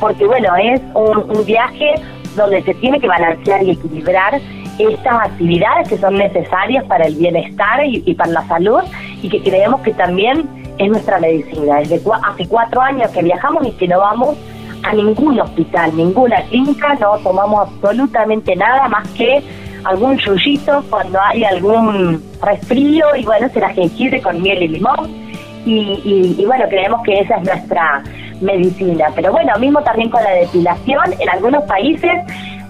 porque 0.00 0.26
bueno, 0.26 0.54
es 0.56 0.80
un, 0.94 1.30
un 1.30 1.44
viaje 1.44 1.94
donde 2.36 2.62
se 2.62 2.74
tiene 2.74 3.00
que 3.00 3.08
balancear 3.08 3.62
y 3.62 3.72
equilibrar 3.72 4.40
estas 4.78 5.26
actividades 5.26 5.88
que 5.88 5.98
son 5.98 6.14
necesarias 6.14 6.84
para 6.84 7.06
el 7.06 7.16
bienestar 7.16 7.84
y, 7.84 8.14
para 8.14 8.30
la 8.30 8.46
salud 8.46 8.80
y 9.22 9.28
que 9.28 9.42
creemos 9.42 9.80
que 9.82 9.92
también 9.92 10.48
es 10.78 10.88
nuestra 10.88 11.18
medicina. 11.18 11.78
Desde 11.78 12.00
hace 12.22 12.48
cuatro 12.48 12.80
años 12.80 13.10
que 13.10 13.22
viajamos 13.22 13.66
y 13.66 13.72
que 13.72 13.88
no 13.88 13.98
vamos 13.98 14.36
a 14.82 14.92
ningún 14.92 15.40
hospital, 15.40 15.96
ninguna 15.96 16.42
clínica, 16.44 16.94
no 16.94 17.18
tomamos 17.18 17.68
absolutamente 17.68 18.54
nada 18.56 18.88
más 18.88 19.08
que 19.10 19.42
algún 19.84 20.18
yuyito 20.18 20.82
cuando 20.90 21.18
hay 21.20 21.44
algún 21.44 22.22
resfrío 22.42 23.06
y 23.16 23.24
bueno, 23.24 23.48
será 23.50 23.70
jengibre 23.70 24.20
con 24.20 24.40
miel 24.42 24.62
y 24.62 24.68
limón. 24.68 25.28
Y, 25.66 26.36
y, 26.38 26.44
bueno, 26.46 26.64
creemos 26.70 27.02
que 27.02 27.20
esa 27.20 27.36
es 27.36 27.44
nuestra 27.44 28.02
medicina. 28.40 29.06
Pero 29.14 29.32
bueno, 29.32 29.52
mismo 29.58 29.82
también 29.82 30.08
con 30.08 30.22
la 30.22 30.30
depilación, 30.30 31.12
en 31.18 31.28
algunos 31.28 31.64
países 31.64 32.12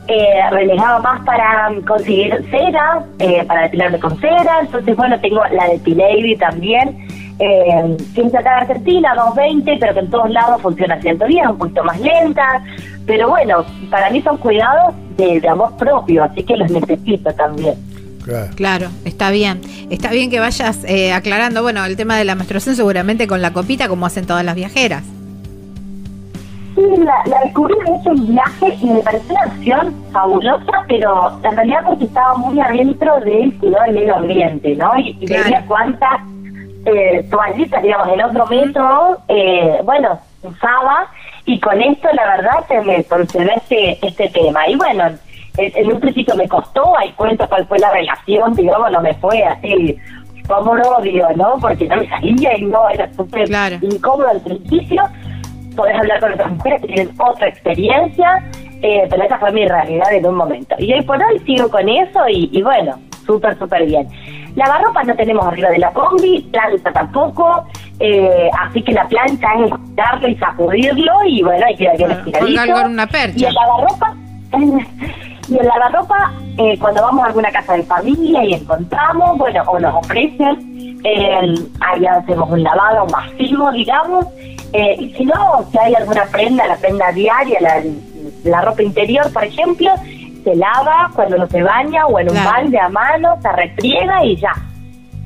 eh, 0.08 0.50
relegaba 0.50 1.00
más 1.00 1.24
para 1.24 1.70
conseguir 1.86 2.42
cera, 2.50 3.04
eh, 3.18 3.44
para 3.46 3.64
depilarme 3.64 4.00
con 4.00 4.18
cera, 4.18 4.60
entonces 4.62 4.96
bueno, 4.96 5.20
tengo 5.20 5.42
la 5.52 5.68
Depilady 5.68 6.34
también, 6.36 6.96
eh, 7.38 7.96
es 8.16 8.34
acá 8.34 8.58
en 8.58 8.62
Argentina, 8.62 9.14
220, 9.14 9.76
pero 9.78 9.94
que 9.94 10.00
en 10.00 10.10
todos 10.10 10.30
lados 10.30 10.60
funciona 10.62 11.00
110, 11.00 11.46
un 11.50 11.58
poquito 11.58 11.84
más 11.84 12.00
lenta, 12.00 12.62
pero 13.06 13.28
bueno, 13.28 13.64
para 13.90 14.10
mí 14.10 14.20
son 14.22 14.36
cuidados 14.38 14.94
de, 15.16 15.46
amor 15.48 15.76
propio, 15.76 16.24
así 16.24 16.42
que 16.42 16.56
los 16.56 16.70
necesito 16.70 17.32
también. 17.34 17.74
Claro. 18.56 18.88
está 19.06 19.30
bien. 19.30 19.60
Está 19.88 20.10
bien 20.10 20.28
que 20.30 20.38
vayas 20.38 20.84
eh, 20.84 21.12
aclarando, 21.14 21.62
bueno, 21.62 21.82
el 21.86 21.96
tema 21.96 22.16
de 22.18 22.26
la 22.26 22.34
menstruación 22.34 22.76
seguramente 22.76 23.26
con 23.26 23.40
la 23.40 23.54
copita 23.54 23.88
como 23.88 24.04
hacen 24.04 24.26
todas 24.26 24.44
las 24.44 24.54
viajeras. 24.54 25.02
Sí, 26.74 26.82
la, 26.98 27.14
la 27.26 27.40
descubrí 27.44 27.74
en 27.86 27.94
ese 27.94 28.10
viaje 28.30 28.78
y 28.82 28.86
me 28.86 29.00
pareció 29.00 29.34
una 29.34 29.44
opción 29.46 29.94
fabulosa, 30.12 30.84
pero 30.88 31.40
en 31.42 31.56
realidad 31.56 31.80
porque 31.86 32.04
estaba 32.04 32.36
muy 32.36 32.60
adentro 32.60 33.18
del 33.20 33.52
cuidado 33.58 33.84
del 33.86 33.94
medio 33.94 34.16
ambiente, 34.16 34.76
¿no? 34.76 34.90
Y, 34.98 35.16
y 35.20 35.26
Claro. 35.26 35.44
veía 35.44 35.64
cuántas 35.66 36.20
eh, 36.86 37.26
toallitas, 37.30 37.82
digamos, 37.82 38.08
en 38.08 38.22
otro 38.22 38.46
método, 38.46 39.18
eh, 39.28 39.78
bueno, 39.84 40.18
usaba, 40.42 41.06
y 41.44 41.58
con 41.60 41.80
esto 41.80 42.08
la 42.12 42.36
verdad 42.36 42.64
se 42.68 42.80
me 42.82 43.04
concedió 43.04 43.50
este, 43.56 43.98
este 44.06 44.28
tema. 44.28 44.68
Y 44.68 44.76
bueno, 44.76 45.04
en, 45.56 45.72
en 45.76 45.92
un 45.92 46.00
principio 46.00 46.34
me 46.36 46.48
costó, 46.48 46.96
ahí 46.98 47.12
cuento 47.12 47.48
cuál 47.48 47.66
fue 47.66 47.78
la 47.78 47.90
relación, 47.90 48.54
digamos, 48.54 48.90
no 48.92 49.00
me 49.00 49.14
fue 49.14 49.42
así 49.42 49.96
como 50.46 50.72
un 50.72 50.80
odio, 50.80 51.28
¿no? 51.36 51.56
Porque 51.60 51.86
no 51.86 51.96
me 51.96 52.08
salía 52.08 52.56
y 52.56 52.62
no, 52.62 52.88
era 52.88 53.12
súper 53.12 53.44
Claro. 53.48 53.76
incómodo 53.82 54.28
al 54.28 54.40
principio. 54.40 55.02
Podés 55.76 55.94
hablar 55.96 56.20
con 56.20 56.32
otras 56.32 56.50
mujeres 56.52 56.80
que 56.80 56.86
tienen 56.88 57.14
otra 57.20 57.48
experiencia, 57.48 58.44
eh, 58.82 59.06
pero 59.10 59.22
esa 59.24 59.38
fue 59.38 59.52
mi 59.52 59.66
realidad 59.66 60.12
en 60.12 60.26
un 60.26 60.36
momento. 60.36 60.74
Y 60.78 60.92
hoy 60.92 61.02
por 61.02 61.22
hoy 61.22 61.38
sigo 61.40 61.68
con 61.68 61.88
eso 61.88 62.28
y, 62.28 62.48
y 62.52 62.62
bueno, 62.62 62.98
súper, 63.26 63.58
súper 63.58 63.84
bien. 63.86 64.08
Lavarropa 64.54 65.04
no 65.04 65.14
tenemos 65.14 65.46
arriba 65.46 65.70
de 65.70 65.78
la 65.78 65.92
combi, 65.92 66.40
plancha 66.52 66.92
tampoco, 66.92 67.64
eh, 68.00 68.50
así 68.60 68.82
que 68.82 68.92
la 68.92 69.06
plancha 69.08 69.48
es 69.64 69.70
darle 69.94 70.30
y 70.30 70.36
sacudirlo 70.36 71.12
y 71.26 71.42
bueno, 71.42 71.66
hay 71.66 71.76
que 71.76 71.86
estiradito. 71.86 72.72
con 72.72 72.92
una 72.92 73.06
percha. 73.06 73.38
Y 73.38 73.44
el 73.44 73.54
lavarropa, 73.54 74.14
y 75.48 75.58
el 75.58 75.66
lavarropa, 75.66 76.32
eh, 76.58 76.78
cuando 76.78 77.02
vamos 77.02 77.24
a 77.24 77.28
alguna 77.28 77.50
casa 77.50 77.74
de 77.74 77.82
familia 77.84 78.44
y 78.44 78.54
encontramos, 78.54 79.38
bueno, 79.38 79.62
o 79.66 79.78
nos 79.78 79.94
ofrecen, 79.94 81.00
eh, 81.04 81.54
ahí 81.80 82.06
hacemos 82.06 82.50
un 82.50 82.62
lavado 82.62 83.06
masivo, 83.06 83.70
digamos, 83.72 84.26
eh, 84.72 84.96
y 84.98 85.12
si 85.14 85.24
no, 85.24 85.64
si 85.70 85.78
hay 85.78 85.94
alguna 85.94 86.24
prenda, 86.26 86.66
la 86.66 86.76
prenda 86.76 87.10
diaria, 87.12 87.58
la, 87.60 87.82
la 88.44 88.60
ropa 88.62 88.82
interior, 88.82 89.32
por 89.32 89.44
ejemplo, 89.44 89.90
se 90.50 90.56
lava 90.56 91.10
cuando 91.14 91.36
uno 91.36 91.48
se 91.48 91.62
baña 91.62 92.06
o 92.06 92.18
en 92.18 92.28
un 92.28 92.34
Claro. 92.34 92.50
balde 92.50 92.78
a 92.78 92.88
mano, 92.88 93.36
se 93.42 93.52
refriega 93.52 94.24
y 94.24 94.36
ya. 94.36 94.52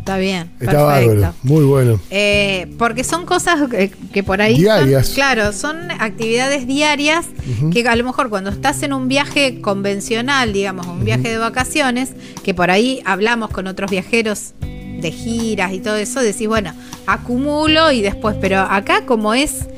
Está 0.00 0.16
bien. 0.16 0.50
Está 0.58 0.72
perfecto. 0.72 0.86
bárbaro, 1.14 1.34
muy 1.44 1.64
bueno. 1.64 2.00
Eh, 2.10 2.66
porque 2.76 3.04
son 3.04 3.24
cosas 3.24 3.68
que, 3.70 3.90
que 4.12 4.24
por 4.24 4.42
ahí 4.42 4.58
Diarias. 4.58 5.06
son, 5.06 5.14
claro, 5.14 5.52
son 5.52 5.90
actividades 5.92 6.66
diarias 6.66 7.26
que 7.72 7.86
a 7.88 7.94
lo 7.94 8.02
mejor 8.02 8.28
cuando 8.28 8.50
estás 8.50 8.82
en 8.82 8.92
un 8.94 9.06
viaje 9.06 9.60
convencional, 9.60 10.52
digamos, 10.52 10.88
un 10.88 11.04
viaje 11.04 11.28
de 11.28 11.38
vacaciones, 11.38 12.14
que 12.42 12.52
por 12.52 12.72
ahí 12.72 13.00
hablamos 13.04 13.50
con 13.50 13.68
otros 13.68 13.92
viajeros 13.92 14.54
de 14.60 15.12
giras 15.12 15.72
y 15.72 15.78
todo 15.78 15.96
eso, 15.96 16.20
decís, 16.20 16.48
bueno, 16.48 16.72
acumulo 17.06 17.92
y 17.92 18.02
después, 18.02 18.34
pero 18.40 18.58
acá 18.58 19.04
como 19.06 19.34
es 19.34 19.68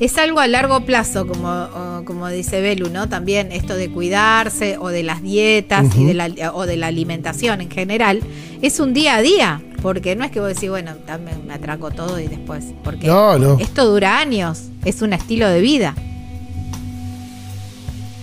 es 0.00 0.18
algo 0.18 0.40
a 0.40 0.46
largo 0.46 0.80
plazo, 0.80 1.26
como, 1.26 1.48
o- 1.48 2.04
como 2.04 2.28
dice 2.28 2.60
Belu, 2.60 2.90
¿no? 2.90 3.08
También 3.08 3.52
esto 3.52 3.74
de 3.76 3.90
cuidarse 3.90 4.76
o 4.78 4.88
de 4.88 5.02
las 5.02 5.22
dietas 5.22 5.86
y 5.96 6.04
de 6.04 6.14
la, 6.14 6.28
o 6.54 6.66
de 6.66 6.76
la 6.76 6.88
alimentación 6.88 7.60
en 7.60 7.70
general, 7.70 8.20
es 8.62 8.80
un 8.80 8.92
día 8.94 9.16
a 9.16 9.22
día, 9.22 9.62
porque 9.82 10.16
no 10.16 10.24
es 10.24 10.30
que 10.30 10.40
vos 10.40 10.48
decís, 10.48 10.68
bueno, 10.70 10.92
también 11.06 11.46
me 11.46 11.54
atraco 11.54 11.90
todo 11.90 12.18
y 12.18 12.26
después, 12.26 12.64
porque 12.82 13.06
No, 13.06 13.38
no. 13.38 13.58
esto 13.60 13.84
dura 13.86 14.18
años, 14.18 14.64
es 14.84 15.00
un 15.02 15.12
estilo 15.12 15.48
de 15.48 15.60
vida. 15.60 15.94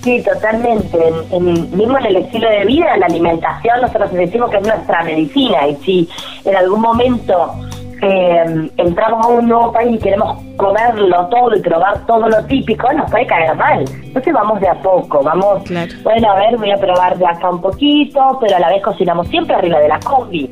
Sí, 0.03 0.19
totalmente. 0.23 0.97
En, 1.31 1.47
en- 1.47 1.77
mismo 1.77 1.95
en 1.99 2.05
el 2.07 2.15
estilo 2.17 2.49
de 2.49 2.65
vida, 2.65 2.95
en 2.95 3.01
la 3.01 3.05
alimentación, 3.05 3.81
nosotros 3.81 4.11
decimos 4.13 4.49
que 4.49 4.57
es 4.57 4.63
nuestra 4.63 5.03
medicina. 5.03 5.67
Y 5.67 5.75
si 5.85 6.09
en 6.43 6.55
algún 6.55 6.81
momento 6.81 7.53
eh, 8.01 8.69
entramos 8.77 9.25
a 9.25 9.29
un 9.29 9.47
nuevo 9.47 9.71
país 9.71 9.95
y 9.95 9.99
queremos 9.99 10.37
comerlo 10.57 11.27
todo 11.27 11.55
y 11.55 11.61
probar 11.61 12.05
todo 12.05 12.27
lo 12.27 12.43
típico, 12.45 12.91
nos 12.93 13.09
puede 13.11 13.25
caer 13.27 13.55
mal. 13.55 13.85
Entonces 14.03 14.33
vamos 14.33 14.59
de 14.59 14.67
a 14.67 14.73
poco, 14.75 15.21
vamos, 15.23 15.63
Claro. 15.63 15.91
bueno, 16.03 16.31
a 16.31 16.35
ver, 16.35 16.57
voy 16.57 16.71
a 16.71 16.77
probar 16.77 17.17
de 17.17 17.25
acá 17.27 17.49
un 17.49 17.61
poquito, 17.61 18.37
pero 18.41 18.55
a 18.55 18.59
la 18.59 18.69
vez 18.69 18.81
cocinamos 18.81 19.27
siempre 19.27 19.55
arriba 19.55 19.79
de 19.79 19.87
la 19.87 19.99
combi. 19.99 20.49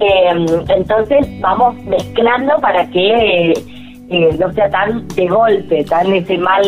Eh, 0.00 0.46
entonces 0.68 1.26
vamos 1.40 1.74
mezclando 1.84 2.58
para 2.60 2.84
que 2.90 3.52
eh, 4.10 4.36
no 4.38 4.52
sea 4.52 4.68
tan 4.68 5.06
de 5.08 5.26
golpe, 5.28 5.84
tan 5.84 6.12
ese 6.12 6.36
mal 6.38 6.62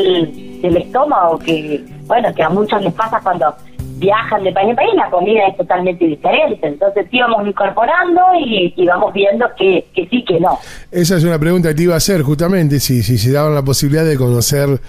del 0.63 0.77
estómago 0.77 1.39
que, 1.39 1.85
bueno, 2.07 2.33
que 2.35 2.43
a 2.43 2.49
muchos 2.49 2.81
les 2.83 2.93
pasa 2.95 3.21
cuando 3.23 3.53
viajan 3.97 4.43
de 4.45 4.53
país 4.53 4.71
en 4.71 4.77
país, 4.77 4.91
la 4.95 5.11
comida 5.11 5.47
es 5.49 5.57
totalmente 5.57 6.05
diferente. 6.05 6.67
Entonces 6.67 7.07
sí 7.11 7.19
vamos 7.21 7.47
incorporando 7.47 8.21
y, 8.39 8.73
y 8.77 8.87
vamos 8.87 9.13
viendo 9.13 9.47
que, 9.57 9.87
que 9.95 10.07
sí, 10.09 10.25
que 10.25 10.41
no. 10.41 10.59
Esa 10.91 11.17
es 11.17 11.25
una 11.25 11.39
pregunta 11.39 11.69
que 11.69 11.75
te 11.75 11.83
iba 11.85 11.95
a 11.95 11.99
hacer 11.99 12.23
justamente, 12.23 12.81
si, 12.81 13.03
si 13.03 13.19
se 13.19 13.33
daban 13.33 13.55
la 13.55 13.63
posibilidad 13.63 14.05
de 14.05 14.17
conocer 14.17 14.81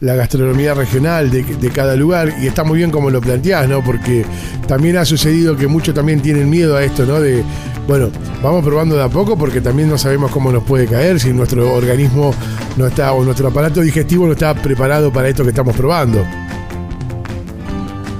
la 0.00 0.14
gastronomía 0.14 0.74
regional 0.74 1.30
de, 1.30 1.44
de 1.44 1.70
cada 1.70 1.94
lugar, 1.96 2.28
y 2.40 2.46
está 2.46 2.64
muy 2.64 2.78
bien 2.78 2.90
como 2.90 3.10
lo 3.10 3.20
planteás, 3.20 3.68
¿no? 3.68 3.82
Porque 3.82 4.24
también 4.66 4.96
ha 4.96 5.04
sucedido 5.04 5.56
que 5.56 5.66
muchos 5.66 5.94
también 5.94 6.20
tienen 6.20 6.50
miedo 6.50 6.76
a 6.76 6.82
esto, 6.82 7.06
¿no? 7.06 7.20
De, 7.20 7.42
bueno, 7.86 8.10
vamos 8.42 8.64
probando 8.64 8.96
de 8.96 9.04
a 9.04 9.08
poco 9.08 9.38
porque 9.38 9.60
también 9.60 9.88
no 9.88 9.96
sabemos 9.96 10.30
cómo 10.30 10.50
nos 10.50 10.64
puede 10.64 10.86
caer 10.86 11.20
si 11.20 11.32
nuestro 11.32 11.72
organismo 11.72 12.32
no 12.76 12.86
está, 12.86 13.12
o 13.12 13.22
nuestro 13.24 13.48
aparato 13.48 13.80
digestivo 13.80 14.26
no 14.26 14.32
está 14.32 14.54
preparado 14.54 15.12
para 15.12 15.28
esto 15.28 15.42
que 15.42 15.50
estamos 15.50 15.76
probando. 15.76 16.24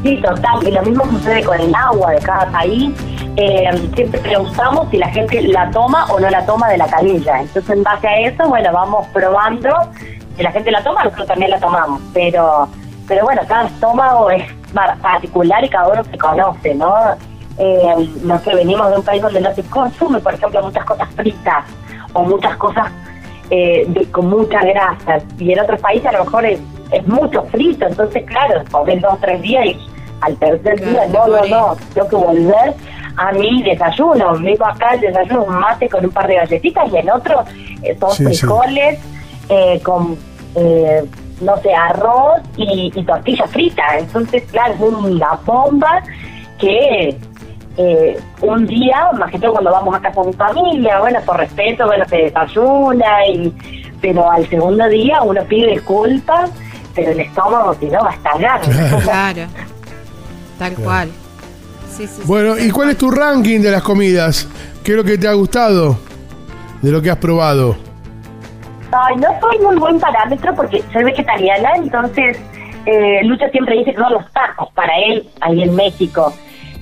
Sí, 0.04 0.20
total. 0.22 0.68
Y 0.68 0.70
lo 0.70 0.82
mismo 0.82 1.04
sucede 1.06 1.42
con 1.42 1.58
el 1.58 1.74
agua 1.74 2.10
de 2.12 2.18
cada 2.20 2.46
país. 2.52 2.92
Eh, 3.36 3.68
siempre 3.96 4.20
preguntamos 4.20 4.88
si 4.90 4.98
la 4.98 5.08
gente 5.08 5.42
la 5.48 5.68
toma 5.70 6.04
o 6.12 6.20
no 6.20 6.28
la 6.30 6.44
toma 6.46 6.68
de 6.68 6.76
la 6.78 6.86
canilla. 6.86 7.40
Entonces, 7.40 7.68
en 7.70 7.82
base 7.82 8.06
a 8.06 8.20
eso, 8.20 8.46
bueno, 8.48 8.70
vamos 8.72 9.06
probando. 9.14 9.70
Si 10.36 10.42
la 10.42 10.52
gente 10.52 10.70
la 10.70 10.84
toma, 10.84 11.04
nosotros 11.04 11.26
también 11.26 11.50
la 11.50 11.58
tomamos. 11.58 12.00
Pero, 12.12 12.68
pero 13.08 13.24
bueno, 13.24 13.40
cada 13.48 13.66
estómago 13.66 14.30
es 14.30 14.44
par- 14.74 14.98
particular 14.98 15.64
y 15.64 15.68
cada 15.70 15.88
uno 15.88 16.04
se 16.04 16.18
conoce, 16.18 16.74
¿no? 16.74 16.94
Eh, 17.56 18.08
no 18.24 18.38
sé, 18.40 18.54
venimos 18.54 18.90
de 18.90 18.96
un 18.98 19.04
país 19.04 19.22
donde 19.22 19.40
no 19.40 19.54
se 19.54 19.62
consume, 19.64 20.20
por 20.20 20.34
ejemplo, 20.34 20.62
muchas 20.62 20.84
cosas 20.84 21.08
fritas 21.16 21.64
o 22.12 22.22
muchas 22.24 22.56
cosas 22.58 22.88
eh, 23.50 24.06
con 24.12 24.28
mucha 24.28 24.60
grasa. 24.60 25.18
Y 25.38 25.52
en 25.52 25.60
otros 25.60 25.80
países 25.80 26.06
a 26.08 26.12
lo 26.12 26.24
mejor 26.24 26.44
es, 26.44 26.60
es 26.90 27.06
mucho 27.06 27.42
frito, 27.44 27.86
entonces 27.86 28.22
claro, 28.24 28.62
comer 28.70 29.00
dos 29.00 29.14
o 29.14 29.18
tres 29.20 29.40
días 29.40 29.66
y 29.66 29.78
al 30.26 30.36
tercer 30.36 30.76
Claro, 30.80 30.90
día, 30.90 31.06
no, 31.08 31.26
no, 31.28 31.46
no, 31.46 31.76
tengo 31.94 32.08
que 32.08 32.16
volver 32.16 32.74
a 33.16 33.32
mi 33.32 33.62
desayuno. 33.62 34.34
Me 34.34 34.52
iba 34.52 34.70
acá 34.70 34.94
el 34.94 35.00
desayuno, 35.00 35.44
un 35.44 35.54
mate 35.60 35.88
con 35.88 36.04
un 36.04 36.10
par 36.10 36.26
de 36.26 36.36
galletitas 36.36 36.92
y 36.92 36.96
en 36.96 37.10
otro 37.10 37.44
eh, 37.82 37.96
son 38.00 38.10
Sí, 38.10 38.24
sí. 38.24 38.36
frijoles 38.38 38.98
eh, 39.48 39.80
con, 39.82 40.16
eh, 40.56 41.04
no 41.40 41.56
sé, 41.58 41.74
arroz 41.74 42.40
y, 42.56 42.90
y 42.94 43.04
tortilla 43.04 43.46
frita. 43.46 43.82
Entonces, 43.98 44.42
claro, 44.50 44.74
es 44.74 44.80
una 44.80 45.32
bomba 45.44 46.02
que 46.58 47.16
eh, 47.76 48.20
un 48.40 48.66
día, 48.66 49.10
más 49.18 49.30
que 49.30 49.38
todo 49.38 49.52
cuando 49.52 49.72
vamos 49.72 49.94
a 49.96 50.00
casa 50.00 50.20
de 50.20 50.28
mi 50.28 50.32
familia, 50.34 51.00
bueno, 51.00 51.18
por 51.26 51.36
respeto, 51.38 51.86
bueno, 51.86 52.04
se 52.08 52.16
desayuna, 52.16 53.26
y, 53.26 53.52
pero 54.00 54.30
al 54.30 54.46
segundo 54.48 54.88
día 54.88 55.22
uno 55.22 55.42
pide 55.44 55.72
disculpas, 55.72 56.50
pero 56.94 57.10
el 57.10 57.20
estómago 57.20 57.74
si 57.74 57.86
no 57.86 58.00
va 58.04 58.10
a 58.10 58.14
estallar. 58.14 58.60
Claro, 59.02 59.42
tal 60.58 60.74
cual. 60.74 61.10
Sí, 61.96 62.06
sí, 62.06 62.22
Bueno, 62.24 62.58
¿y 62.58 62.70
cuál 62.70 62.90
es 62.90 62.98
tu 62.98 63.10
ranking 63.10 63.60
de 63.60 63.70
las 63.70 63.82
comidas? 63.82 64.48
¿Qué 64.82 64.92
es 64.92 64.96
lo 64.96 65.04
que 65.04 65.16
te 65.16 65.28
ha 65.28 65.32
gustado 65.34 65.98
de 66.82 66.90
lo 66.90 67.00
que 67.00 67.10
has 67.10 67.16
probado? 67.18 67.76
Ay, 68.92 69.16
no 69.16 69.28
soy 69.40 69.58
muy 69.58 69.76
buen 69.76 69.98
parámetro 70.00 70.54
porque 70.54 70.82
soy 70.92 71.04
vegetariana, 71.04 71.70
entonces 71.76 72.36
eh, 72.86 73.20
Lucho 73.24 73.44
siempre 73.50 73.78
dice 73.78 73.92
que 73.92 73.96
son 74.00 74.12
los 74.12 74.30
tacos 74.32 74.68
para 74.74 74.92
él 75.08 75.28
ahí 75.40 75.62
en 75.62 75.74
México. 75.74 76.32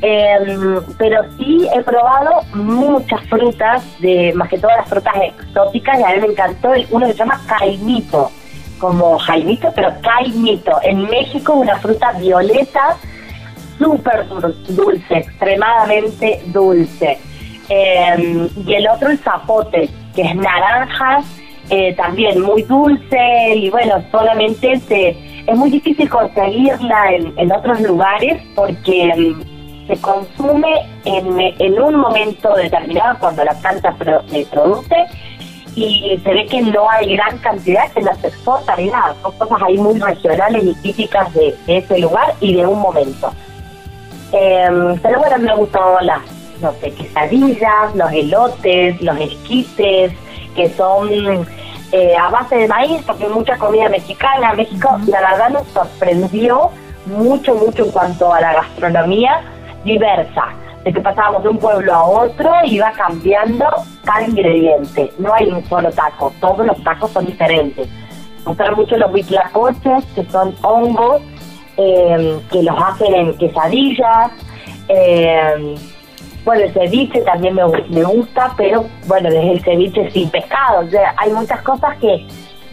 Em, 0.04 0.80
pero 0.98 1.22
sí 1.38 1.68
he 1.76 1.80
probado 1.82 2.42
muchas 2.54 3.20
frutas, 3.28 3.85
de 4.00 4.32
más 4.35 4.48
que 4.48 4.58
todas 4.58 4.78
las 4.78 4.88
frutas 4.88 5.14
exóticas, 5.22 6.00
y 6.00 6.02
a 6.02 6.08
mí 6.16 6.20
me 6.22 6.26
encantó 6.32 6.74
el- 6.74 6.87
uno 6.90 7.06
que 7.06 7.12
se 7.12 7.18
llama 7.20 7.40
caimito, 7.46 8.30
como 8.80 9.16
jaimito, 9.20 9.68
pero 9.76 9.92
caimito. 10.02 10.72
En 10.82 11.04
México 11.04 11.52
una 11.52 11.76
fruta 11.78 12.11
violeta, 12.12 12.96
súper 13.83 14.29
dul- 14.29 14.55
dulce, 14.68 15.14
extremadamente 15.18 16.40
dulce. 16.47 17.18
Eh, 17.68 18.49
y 18.66 18.75
el 18.75 18.88
otro 18.88 19.11
el 19.11 19.18
zapote, 19.18 19.88
que 20.14 20.23
es 20.23 20.35
naranja, 20.37 21.23
eh, 21.71 21.95
también 21.95 22.40
muy 22.40 22.62
dulce 22.62 23.55
y 23.55 23.71
bueno, 23.71 24.03
solamente 24.11 24.79
se, 24.81 25.09
es 25.47 25.57
muy 25.57 25.71
difícil 25.71 26.09
conseguirla 26.09 27.12
en, 27.12 27.33
en 27.38 27.53
otros 27.53 27.81
lugares 27.81 28.42
porque 28.55 29.12
mm, 29.16 29.87
se 29.87 29.97
consume 30.01 30.73
en, 31.05 31.40
en 31.59 31.81
un 31.81 31.95
momento 31.97 32.53
determinado 32.55 33.16
cuando 33.21 33.45
la 33.45 33.55
planta 33.55 33.92
pro- 33.97 34.23
produce 34.51 34.97
y 35.75 36.21
se 36.23 36.31
ve 36.35 36.45
que 36.47 36.61
no 36.61 36.90
hay 36.90 37.16
gran 37.16 37.38
cantidad 37.38 37.90
que 37.92 38.03
se 38.16 38.27
exporta 38.27 38.77
son 39.23 39.33
cosas 39.38 39.59
ahí 39.66 39.79
muy 39.79 39.99
regionales 39.99 40.62
y 40.64 40.75
típicas 40.83 41.33
de 41.33 41.55
ese 41.66 41.99
lugar 42.01 42.35
y 42.40 42.55
de 42.57 42.66
un 42.66 42.79
momento. 42.81 43.33
Eh, 44.33 44.99
pero 45.03 45.18
bueno, 45.18 45.38
me 45.38 45.55
gustó 45.57 46.01
las, 46.01 46.21
no 46.61 46.73
sé, 46.81 46.92
quesadillas, 46.92 47.95
los 47.95 48.11
elotes, 48.12 49.01
los 49.03 49.18
esquites, 49.21 50.12
que 50.55 50.68
son 50.71 51.47
eh, 51.92 52.16
a 52.16 52.31
base 52.31 52.57
de 52.57 52.68
maíz, 52.68 53.03
porque 53.07 53.25
hay 53.25 53.31
mucha 53.31 53.57
comida 53.59 53.88
mexicana. 53.88 54.55
México, 54.55 54.99
la 55.07 55.21
verdad, 55.21 55.51
nos 55.51 55.66
sorprendió 55.68 56.71
mucho, 57.07 57.55
mucho 57.55 57.85
en 57.85 57.90
cuanto 57.90 58.33
a 58.33 58.40
la 58.40 58.55
gastronomía 58.55 59.42
diversa. 59.85 60.47
De 60.85 60.92
que 60.92 61.01
pasábamos 61.01 61.45
de 61.45 61.51
un 61.51 61.59
pueblo 61.59 61.95
a 61.95 62.03
otro 62.03 62.51
y 62.64 62.75
iba 62.75 62.90
cambiando 62.92 63.66
cada 64.05 64.27
ingrediente. 64.27 65.12
No 65.18 65.33
hay 65.33 65.47
un 65.47 65.64
solo 65.66 65.92
taco, 65.92 66.33
todos 66.40 66.66
los 66.66 66.83
tacos 66.83 67.12
son 67.12 67.27
diferentes. 67.27 67.88
Me 68.38 68.47
gustaron 68.47 68.75
mucho 68.75 68.97
los 68.97 69.12
huitlacoches, 69.12 70.05
que 70.16 70.25
son 70.25 70.53
hongos, 70.62 71.23
eh, 71.76 72.38
que 72.50 72.62
los 72.62 72.76
hacen 72.82 73.14
en 73.14 73.38
quesadillas. 73.38 74.30
Eh, 74.88 75.74
bueno, 76.44 76.62
el 76.64 76.72
ceviche 76.72 77.20
también 77.20 77.54
me, 77.54 77.62
me 77.88 78.02
gusta, 78.04 78.52
pero 78.56 78.85
bueno, 79.06 79.30
desde 79.30 79.52
el 79.52 79.62
ceviche 79.64 80.11
sin 80.11 80.28
pescado. 80.30 80.87
O 80.87 80.90
sea, 80.90 81.14
hay 81.16 81.30
muchas 81.32 81.62
cosas 81.62 81.96
que 81.98 82.26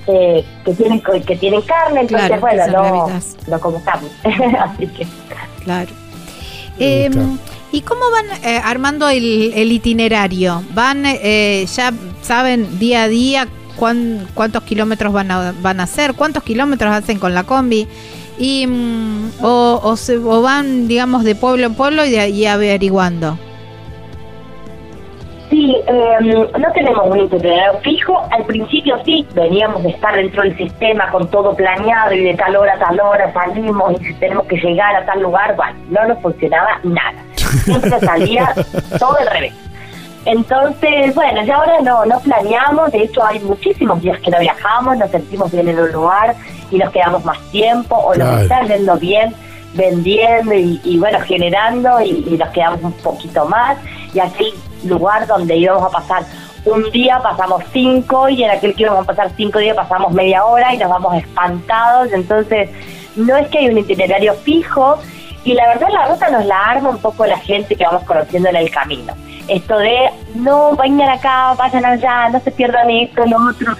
eh, 0.07 0.43
que 0.65 0.73
tienen 0.73 1.01
que 1.25 1.35
tienen 1.35 1.61
carne, 1.61 2.01
entonces 2.01 2.27
Claro, 2.27 2.41
bueno, 2.41 2.67
no, 2.67 3.07
no 3.47 3.59
como 3.59 3.83
carne. 3.83 4.07
Así 4.59 4.87
que 4.87 5.05
Claro. 5.63 5.91
Eh, 6.79 7.09
gusta. 7.13 7.43
¿Y 7.71 7.81
cómo 7.81 8.01
van 8.11 8.25
eh, 8.43 8.59
armando 8.63 9.07
el, 9.09 9.53
el 9.55 9.71
itinerario? 9.71 10.63
¿Van, 10.73 11.03
eh, 11.05 11.65
ya 11.71 11.93
saben 12.23 12.79
día 12.79 13.03
a 13.03 13.07
día 13.07 13.47
cuán- 13.75 14.27
cuántos 14.33 14.63
kilómetros 14.63 15.13
van 15.13 15.29
a, 15.29 15.53
van 15.61 15.79
a 15.79 15.83
hacer? 15.83 16.15
¿Cuántos 16.15 16.41
kilómetros 16.41 16.91
hacen 16.91 17.19
con 17.19 17.35
la 17.35 17.43
combi? 17.43 17.87
Y, 18.39 18.65
mm, 18.65 19.31
o, 19.43 19.79
o 19.83 19.95
se- 19.97 20.17
o 20.17 20.41
van, 20.41 20.87
digamos, 20.87 21.23
de 21.23 21.35
pueblo 21.35 21.65
en 21.67 21.75
pueblo 21.75 22.03
y, 22.05 22.09
de 22.11 22.19
ahí 22.21 22.45
averiguando. 22.45 23.37
Sí, 25.49 25.75
eh, 25.87 26.47
no 26.59 26.71
tenemos 26.73 27.07
un 27.09 27.21
itinerario 27.21 27.79
fijo. 27.81 28.21
Al 28.31 28.45
principio 28.45 28.95
sí, 29.03 29.25
veníamos 29.33 29.81
de 29.83 29.89
estar 29.89 30.15
dentro 30.15 30.43
del 30.43 30.55
sistema 30.55 31.09
con 31.11 31.27
todo 31.31 31.55
planeado 31.55 32.13
y 32.13 32.23
de 32.23 32.35
tal 32.35 32.55
hora 32.55 32.75
a 32.75 32.79
tal 32.79 32.99
hora 32.99 33.33
salimos 33.33 33.93
y 33.99 34.13
tenemos 34.15 34.45
que 34.45 34.57
llegar 34.57 34.95
a 34.95 35.05
tal 35.07 35.21
lugar, 35.21 35.55
bueno, 35.55 35.73
no 35.89 36.07
nos 36.07 36.21
funcionaba 36.21 36.79
nada. 36.83 37.23
Siempre 37.35 37.99
salía 37.99 38.53
todo 38.99 39.17
al 39.17 39.27
revés. 39.27 39.53
Entonces, 40.31 41.15
bueno, 41.15 41.43
ya 41.43 41.55
ahora 41.55 41.79
no, 41.81 42.05
no 42.05 42.19
planeamos, 42.19 42.91
de 42.91 42.99
hecho 43.03 43.25
hay 43.25 43.39
muchísimos 43.39 43.99
días 44.01 44.19
que 44.19 44.29
no 44.29 44.39
viajamos, 44.39 44.95
nos 44.97 45.09
sentimos 45.09 45.51
bien 45.51 45.67
en 45.69 45.79
un 45.79 45.91
lugar 45.91 46.35
y 46.69 46.77
nos 46.77 46.91
quedamos 46.91 47.25
más 47.25 47.39
tiempo 47.51 47.95
o 47.95 48.11
Claro. 48.11 48.33
nos 48.33 48.41
está 48.43 48.61
yendo 48.61 48.95
bien 48.97 49.33
vendiendo 49.73 50.53
y, 50.53 50.79
y, 50.83 50.97
bueno, 50.99 51.19
generando 51.21 51.99
y, 52.01 52.25
y 52.27 52.37
nos 52.37 52.49
quedamos 52.49 52.81
un 52.83 52.93
poquito 52.93 53.45
más. 53.45 53.77
Y 54.13 54.19
aquel 54.19 54.53
lugar 54.83 55.25
donde 55.25 55.55
íbamos 55.57 55.83
a 55.83 55.89
pasar 55.89 56.23
un 56.65 56.91
día 56.91 57.19
pasamos 57.23 57.63
cinco 57.73 58.29
y 58.29 58.43
en 58.43 58.51
aquel 58.51 58.75
que 58.75 58.83
íbamos 58.83 59.03
a 59.03 59.07
pasar 59.07 59.31
cinco 59.35 59.57
días 59.59 59.75
pasamos 59.75 60.11
media 60.11 60.45
hora 60.45 60.73
y 60.75 60.77
nos 60.77 60.89
vamos 60.89 61.15
espantados. 61.15 62.11
Entonces, 62.13 62.69
no 63.15 63.35
es 63.35 63.47
que 63.47 63.59
hay 63.59 63.67
un 63.69 63.77
itinerario 63.79 64.33
fijo 64.35 64.97
y 65.43 65.53
la 65.53 65.67
verdad 65.69 65.87
la 65.91 66.07
ruta 66.07 66.29
nos 66.29 66.45
la 66.45 66.63
arma 66.65 66.89
un 66.89 66.99
poco 66.99 67.25
la 67.25 67.37
gente 67.39 67.75
que 67.75 67.83
vamos 67.83 68.03
conociendo 68.03 68.49
en 68.49 68.57
el 68.57 68.69
camino. 68.69 69.13
Esto 69.49 69.77
de, 69.77 69.97
no, 70.35 70.75
vayan 70.75 71.01
acá, 71.09 71.53
vayan 71.57 71.85
allá, 71.85 72.29
no 72.29 72.39
se 72.39 72.51
pierdan 72.51 72.89
esto, 72.89 73.25
lo 73.25 73.37
otro, 73.49 73.73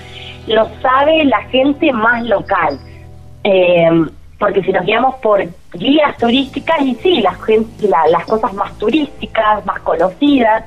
lo 0.48 0.68
sabe 0.82 1.24
la 1.26 1.42
gente 1.44 1.92
más 1.94 2.24
local. 2.24 2.80
Eh, 3.44 3.90
porque 4.40 4.64
si 4.64 4.72
nos 4.72 4.86
guiamos 4.86 5.16
por 5.16 5.44
guías 5.74 6.18
turísticas, 6.18 6.82
y 6.82 6.96
sí, 6.96 7.22
las, 7.22 7.38
la- 7.82 8.08
las 8.10 8.26
cosas 8.26 8.54
más 8.54 8.74
turísticas, 8.78 9.66
más 9.66 9.80
conocidas, 9.82 10.64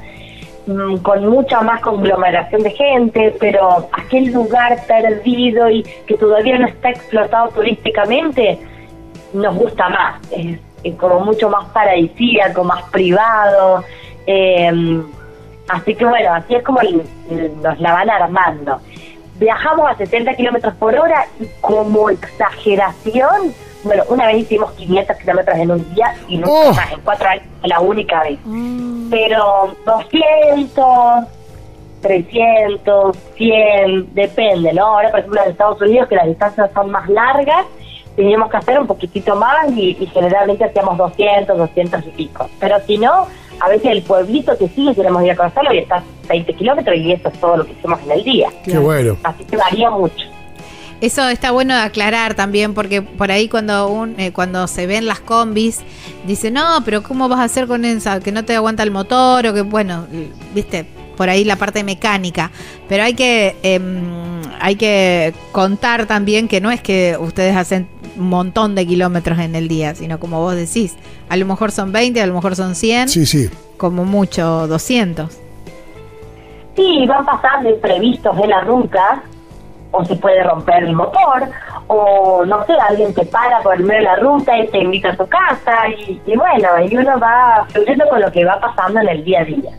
mm, 0.67 0.97
con 0.99 1.27
mucha 1.29 1.63
más 1.63 1.81
conglomeración 1.81 2.63
de 2.63 2.71
gente, 2.71 3.35
pero 3.41 3.89
aquel 3.93 4.33
lugar 4.33 4.77
perdido 4.87 5.69
y 5.71 5.83
que 6.07 6.15
todavía 6.17 6.59
no 6.59 6.67
está 6.69 6.91
explotado 6.91 7.49
turísticamente, 7.49 8.59
nos 9.33 9.55
gusta 9.57 9.89
más. 9.89 10.21
Es, 10.31 10.59
es 10.85 10.95
como 10.97 11.21
mucho 11.21 11.49
más 11.49 11.65
paradisíaco, 11.71 12.63
más 12.65 12.83
privado. 12.91 13.83
Eh, 14.27 15.03
así 15.69 15.95
que 15.95 16.05
bueno, 16.05 16.35
así 16.35 16.55
es 16.55 16.63
como 16.63 16.81
el- 16.81 17.03
el- 17.31 17.63
nos 17.63 17.79
la 17.81 17.93
van 17.93 18.11
armando. 18.11 18.81
Viajamos 19.37 19.91
a 19.91 19.97
60 19.97 20.35
kilómetros 20.35 20.75
por 20.75 20.95
hora 20.95 21.27
y 21.41 21.47
como 21.61 22.11
exageración, 22.11 23.53
bueno, 23.83 24.05
una 24.09 24.27
vez 24.27 24.37
hicimos 24.39 24.71
500 24.73 25.17
kilómetros 25.17 25.57
en 25.59 25.71
un 25.73 25.95
día 25.95 26.15
y 26.29 26.37
nunca 26.37 26.51
¡Oh! 26.53 26.73
más, 26.75 26.93
en 26.93 27.01
cuatro 27.01 27.29
años, 27.29 27.45
la 27.65 27.81
única 27.81 28.23
vez. 28.23 28.39
Pero 29.11 29.75
200, 29.85 31.25
300, 32.03 33.17
100, 33.37 34.15
depende, 34.15 34.73
¿no? 34.73 34.87
Ahora, 34.87 35.11
por 35.11 35.21
ejemplo, 35.21 35.41
en 35.45 35.51
Estados 35.51 35.81
Unidos, 35.81 36.09
que 36.09 36.17
las 36.17 36.27
distancias 36.27 36.71
son 36.75 36.91
más 36.91 37.09
largas, 37.09 37.65
teníamos 38.17 38.51
que 38.51 38.57
hacer 38.59 38.79
un 38.79 38.87
poquitito 38.87 39.35
más 39.37 39.71
y, 39.71 39.97
y 39.99 40.07
generalmente 40.07 40.65
hacíamos 40.65 40.99
200, 40.99 41.57
200 41.57 42.07
y 42.07 42.11
pico. 42.11 42.49
Pero 42.61 42.77
si 42.87 42.99
no, 42.99 43.27
a 43.63 43.69
veces 43.69 43.93
el 43.93 44.03
pueblito 44.03 44.57
que 44.59 44.69
sigue 44.69 44.95
queremos 44.95 45.23
ir 45.23 45.31
a 45.31 45.37
conocerlo 45.37 45.73
y 45.73 45.79
está 45.79 45.97
a 45.97 46.03
20 46.29 46.53
kilómetros 46.55 46.97
y 46.97 47.13
eso 47.13 47.29
es 47.29 47.41
todo 47.41 47.59
lo 47.59 47.65
que 47.65 47.73
hicimos 47.73 48.01
en 48.03 48.11
el 48.11 48.25
día. 48.25 48.49
Qué 48.65 48.77
bueno. 48.77 49.17
Así 49.23 49.45
que 49.45 49.57
varía 49.57 49.89
mucho. 49.89 50.25
Eso 51.01 51.29
está 51.29 51.53
bueno 51.53 51.75
de 51.75 51.81
aclarar 51.81 52.35
también, 52.35 52.75
porque 52.75 53.03
por 53.03 53.31
ahí 53.31 53.49
cuando 53.49 53.89
un, 53.89 54.19
eh, 54.19 54.33
cuando 54.33 54.67
se 54.67 54.87
ven 54.87 55.07
las 55.07 55.21
combis, 55.21 55.81
dice 56.27 56.51
no, 56.51 56.83
pero 56.85 57.03
¿cómo 57.05 57.29
vas 57.29 57.41
a 57.41 57.45
hacer 57.45 57.67
con 57.69 57.85
esa? 57.85 58.21
Que 58.21 58.33
no 58.33 58.45
te 58.45 58.55
aguanta 58.55 58.83
el 58.83 58.91
motor, 58.91 59.47
o 59.47 59.55
que, 59.55 59.63
bueno, 59.63 60.07
viste, 60.55 60.85
por 61.17 61.29
ahí 61.29 61.45
la 61.45 61.57
parte 61.57 61.85
mecánica. 61.85 62.51
Pero 62.89 63.05
hay 63.05 63.15
que, 63.15 63.57
em, 63.63 64.43
hay 64.61 64.77
que 64.77 65.35
contar 65.53 66.07
también 66.07 66.49
que 66.49 66.61
no 66.61 66.71
es 66.71 66.81
que 66.81 67.17
ustedes 67.19 67.57
hacen 67.57 67.89
un 68.17 68.29
montón 68.29 68.75
de 68.75 68.87
kilómetros 68.87 69.39
en 69.39 69.55
el 69.55 69.69
día, 69.69 69.95
sino 69.95 70.19
como 70.21 70.41
vos 70.41 70.55
decís, 70.55 70.97
a 71.29 71.37
lo 71.37 71.47
mejor 71.47 71.71
son 71.71 71.93
20, 71.93 72.21
a 72.21 72.27
lo 72.27 72.35
mejor 72.35 72.57
son 72.57 72.75
100, 72.75 73.09
Sí, 73.09 73.27
sí. 73.27 73.49
como 73.77 74.05
mucho 74.05 74.67
200. 74.69 75.39
Sí, 76.77 77.05
van 77.07 77.25
pasando 77.27 77.69
imprevistos 77.71 78.37
de 78.37 78.47
la 78.47 78.61
ruta, 78.63 79.23
o 79.91 80.05
se 80.07 80.17
puede 80.17 80.43
romper 80.43 80.85
el 80.85 80.95
motor, 80.95 81.51
o 81.87 82.45
no 82.47 82.65
sé, 82.65 82.73
alguien 82.89 83.13
te 83.13 83.27
para 83.27 83.61
por 83.63 83.75
el 83.77 83.83
medio 83.85 83.99
de 84.01 84.05
la 84.05 84.17
ruta 84.17 84.57
y 84.59 84.69
te 84.69 84.79
invita 84.79 85.11
a 85.11 85.17
su 85.17 85.27
casa, 85.27 85.89
y, 85.99 86.19
y 86.27 86.35
bueno, 86.37 86.69
y 86.91 86.97
uno 86.97 87.19
va 87.21 87.67
fluyendo 87.71 88.09
con 88.09 88.21
lo 88.23 88.33
que 88.33 88.45
va 88.45 88.59
pasando 88.59 89.01
en 89.01 89.09
el 89.09 89.25
día 89.25 89.41
a 89.41 89.45
día. 89.45 89.71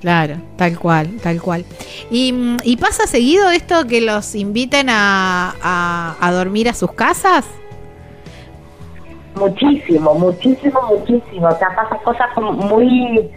Claro, 0.00 0.36
tal 0.56 0.78
cual, 0.78 1.10
tal 1.20 1.42
cual. 1.42 1.64
¿Y, 2.08 2.32
mm, 2.32 2.58
y 2.62 2.76
pasa 2.76 3.08
seguido 3.08 3.50
esto 3.50 3.84
que 3.88 4.00
los 4.00 4.36
inviten 4.36 4.88
a, 4.90 5.56
a- 5.60 6.14
a 6.20 6.32
dormir 6.32 6.68
a 6.68 6.74
sus 6.74 6.92
casas? 6.92 7.44
Muchísimo, 9.38 10.14
muchísimo, 10.14 10.80
muchísimo. 10.88 11.48
O 11.48 11.58
sea, 11.58 11.68
pasan 11.74 11.98
cosas 12.04 12.28
muy, 12.36 13.28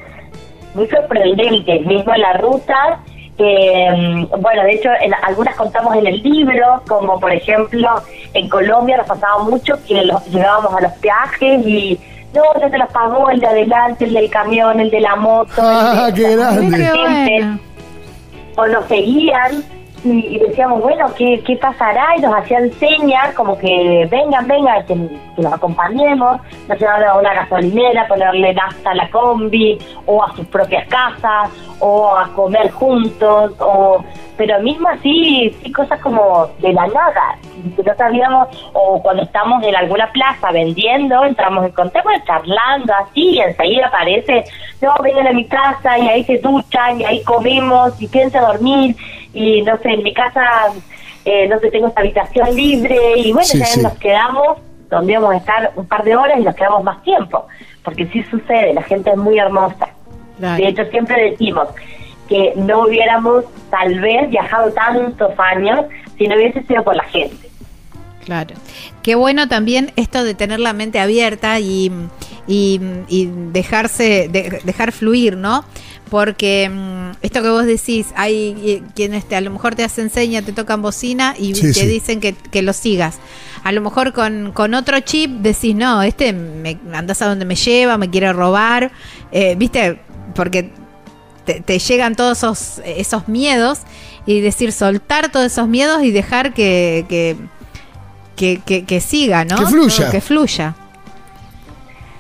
muy 0.74 0.88
sorprendentes, 0.88 1.86
mismo 1.86 2.14
en 2.14 2.22
la 2.22 2.34
ruta. 2.34 3.00
Eh, 3.38 4.28
bueno, 4.40 4.64
de 4.64 4.72
hecho, 4.74 4.90
en, 5.02 5.14
algunas 5.24 5.56
contamos 5.56 5.96
en 5.96 6.06
el 6.08 6.22
libro, 6.22 6.82
como 6.88 7.20
por 7.20 7.32
ejemplo, 7.32 7.90
en 8.34 8.50
Colombia 8.50 8.98
nos 8.98 9.08
pasaba 9.08 9.44
mucho 9.44 9.76
que 9.88 10.04
los, 10.06 10.26
llegábamos 10.28 10.74
a 10.76 10.82
los 10.82 10.92
peajes 10.94 11.66
y 11.66 12.00
no, 12.34 12.44
ya 12.60 12.70
te 12.70 12.78
los 12.78 12.92
pagó 12.92 13.30
el 13.30 13.40
de 13.40 13.48
adelante, 13.48 14.06
el 14.06 14.14
del 14.14 14.30
camión, 14.30 14.80
el 14.80 14.90
de 14.90 15.02
la 15.02 15.16
moto. 15.16 15.52
Ah, 15.58 16.08
el 16.10 16.14
de- 16.14 16.22
qué 16.22 16.36
grande. 16.36 16.78
Qué 16.78 16.84
gente 16.84 17.36
bueno. 17.40 17.60
o 18.58 18.68
nos 18.68 18.86
seguían 18.86 19.64
y, 20.04 20.36
y 20.36 20.40
decíamos, 20.40 20.82
bueno, 20.82 21.08
¿qué, 21.18 21.42
¿qué 21.46 21.56
pasará? 21.58 22.16
Y 22.18 22.22
nos 22.22 22.34
hacían 22.36 22.72
señas 22.74 23.34
como 23.36 23.58
que 23.58 24.08
vengan, 24.10 24.48
vengan, 24.48 24.86
que, 24.86 24.96
que 25.36 25.42
los 25.42 25.54
acompañemos, 25.54 26.42
nos 26.68 26.80
llevaban 26.80 27.04
a 27.04 27.18
una 27.18 27.34
gasolinera, 27.34 28.08
ponerle 28.08 28.54
nafta 28.54 28.92
a 28.92 28.96
la 28.96 29.10
combi, 29.10 29.78
o 30.06 30.24
a 30.24 30.36
sus 30.36 30.46
propias 30.48 30.88
casas, 30.88 31.50
o 31.80 32.16
a 32.16 32.28
comer 32.34 32.72
juntos, 32.72 33.54
o 33.60 34.04
pero 34.38 34.60
mismo 34.62 34.90
así, 34.90 35.56
sí, 35.62 35.72
cosas 35.72 36.00
como 36.00 36.48
de 36.60 36.74
la 36.74 36.88
nada, 36.88 37.38
que 37.76 37.84
no 37.84 37.96
sabíamos, 37.96 38.48
o 38.74 39.00
cuando 39.00 39.22
estamos 39.22 39.62
en 39.64 39.76
alguna 39.76 40.12
plaza 40.12 40.52
vendiendo, 40.52 41.24
entramos 41.26 41.66
en 41.66 41.72
contacto, 41.74 42.10
charlando 42.26 42.92
así, 42.92 43.36
y 43.36 43.40
enseguida 43.40 43.86
aparece, 43.86 44.46
no, 44.82 44.96
vengan 45.04 45.28
a 45.28 45.34
mi 45.34 45.46
casa, 45.46 46.00
y 46.00 46.08
ahí 46.08 46.24
se 46.24 46.40
duchan, 46.40 47.02
y 47.02 47.06
ahí 47.06 47.24
comemos, 47.24 48.02
y 48.02 48.08
piensa 48.08 48.42
dormir, 48.42 48.96
y 49.34 49.62
no 49.62 49.78
sé, 49.78 49.90
en 49.90 50.04
mi 50.04 50.14
casa, 50.14 50.42
eh, 51.26 51.48
no 51.48 51.60
sé, 51.60 51.70
tengo 51.72 51.88
esta 51.88 52.02
habitación 52.02 52.56
libre, 52.56 52.98
y 53.18 53.32
bueno, 53.32 53.48
Sí, 53.48 53.60
ya 53.60 53.66
sí. 53.66 53.82
nos 53.82 53.94
quedamos 53.94 54.58
donde 54.90 55.14
íbamos 55.14 55.32
a 55.34 55.38
estar 55.38 55.72
un 55.76 55.86
par 55.88 56.04
de 56.04 56.16
horas 56.16 56.38
y 56.40 56.44
nos 56.44 56.56
quedamos 56.56 56.84
más 56.84 57.02
tiempo, 57.04 57.48
porque 57.84 58.08
sí 58.08 58.24
sucede, 58.30 58.74
la 58.74 58.84
gente 58.84 59.10
es 59.12 59.18
muy 59.18 59.40
hermosa. 59.40 59.88
De 60.38 60.68
hecho, 60.68 60.84
siempre 60.86 61.32
decimos 61.32 61.68
que 62.28 62.54
no 62.56 62.82
hubiéramos 62.88 63.46
tal 63.70 64.00
vez 64.00 64.30
viajado 64.30 64.72
tantos 64.72 65.32
años 65.38 65.86
si 66.18 66.28
no 66.28 66.36
hubiese 66.36 66.64
sido 66.64 66.84
por 66.84 66.96
la 66.96 67.04
gente. 67.04 67.48
Claro. 68.26 68.56
Qué 69.04 69.16
bueno 69.16 69.48
también 69.48 69.92
esto 69.96 70.24
de 70.24 70.34
tener 70.34 70.60
la 70.60 70.74
mente 70.74 71.00
abierta 71.00 71.60
y, 71.60 71.92
y, 72.48 72.80
y 73.08 73.30
dejarse, 73.52 74.28
de- 74.30 74.62
dejar 74.64 74.92
fluir, 74.92 75.38
¿no? 75.38 75.64
Porque 76.12 76.70
mm, 76.70 77.12
esto 77.22 77.42
que 77.42 77.50
vos 77.50 77.66
decís, 77.66 78.08
hay 78.18 78.54
eh, 78.66 78.84
quienes 78.96 79.24
te, 79.26 79.38
a 79.38 79.42
lo 79.42 79.50
mejor 79.50 79.76
te 79.76 79.84
hacen 79.86 80.10
seña, 80.10 80.42
te 80.42 80.52
tocan 80.52 80.82
bocina 80.82 81.36
y 81.40 81.56
Sí, 81.56 81.62
te 81.62 81.74
sí. 81.74 81.86
dicen 81.88 82.20
que, 82.20 82.34
que 82.34 82.62
lo 82.62 82.74
sigas. 82.74 83.18
A 83.64 83.72
lo 83.72 83.80
mejor 83.80 84.12
con, 84.12 84.52
con 84.52 84.74
otro 84.74 85.00
chip 85.00 85.32
decís, 85.40 85.74
no, 85.74 86.04
este 86.04 86.34
me 86.34 86.78
andás 86.94 87.22
a 87.22 87.28
donde 87.30 87.46
me 87.46 87.56
lleva, 87.56 87.98
me 87.98 88.10
quiere 88.10 88.34
robar, 88.34 88.92
eh, 89.32 89.56
¿viste? 89.56 90.02
Porque 90.36 90.72
te, 91.46 91.62
te 91.62 91.80
llegan 91.80 92.18
todos 92.18 92.40
esos, 92.40 92.82
esos 92.86 93.30
miedos 93.30 93.80
y 94.26 94.42
decir, 94.42 94.74
soltar 94.74 95.32
todos 95.32 95.46
esos 95.46 95.70
miedos 95.70 96.04
y 96.04 96.12
dejar 96.12 96.54
que, 96.54 97.06
que, 97.08 97.38
que, 98.36 98.60
que- 98.66 98.84
que 98.84 99.00
siga, 99.00 99.46
¿no? 99.46 99.56
Que 99.56 99.66
fluya. 99.66 100.12
Que 100.12 100.20
fluya. 100.20 100.76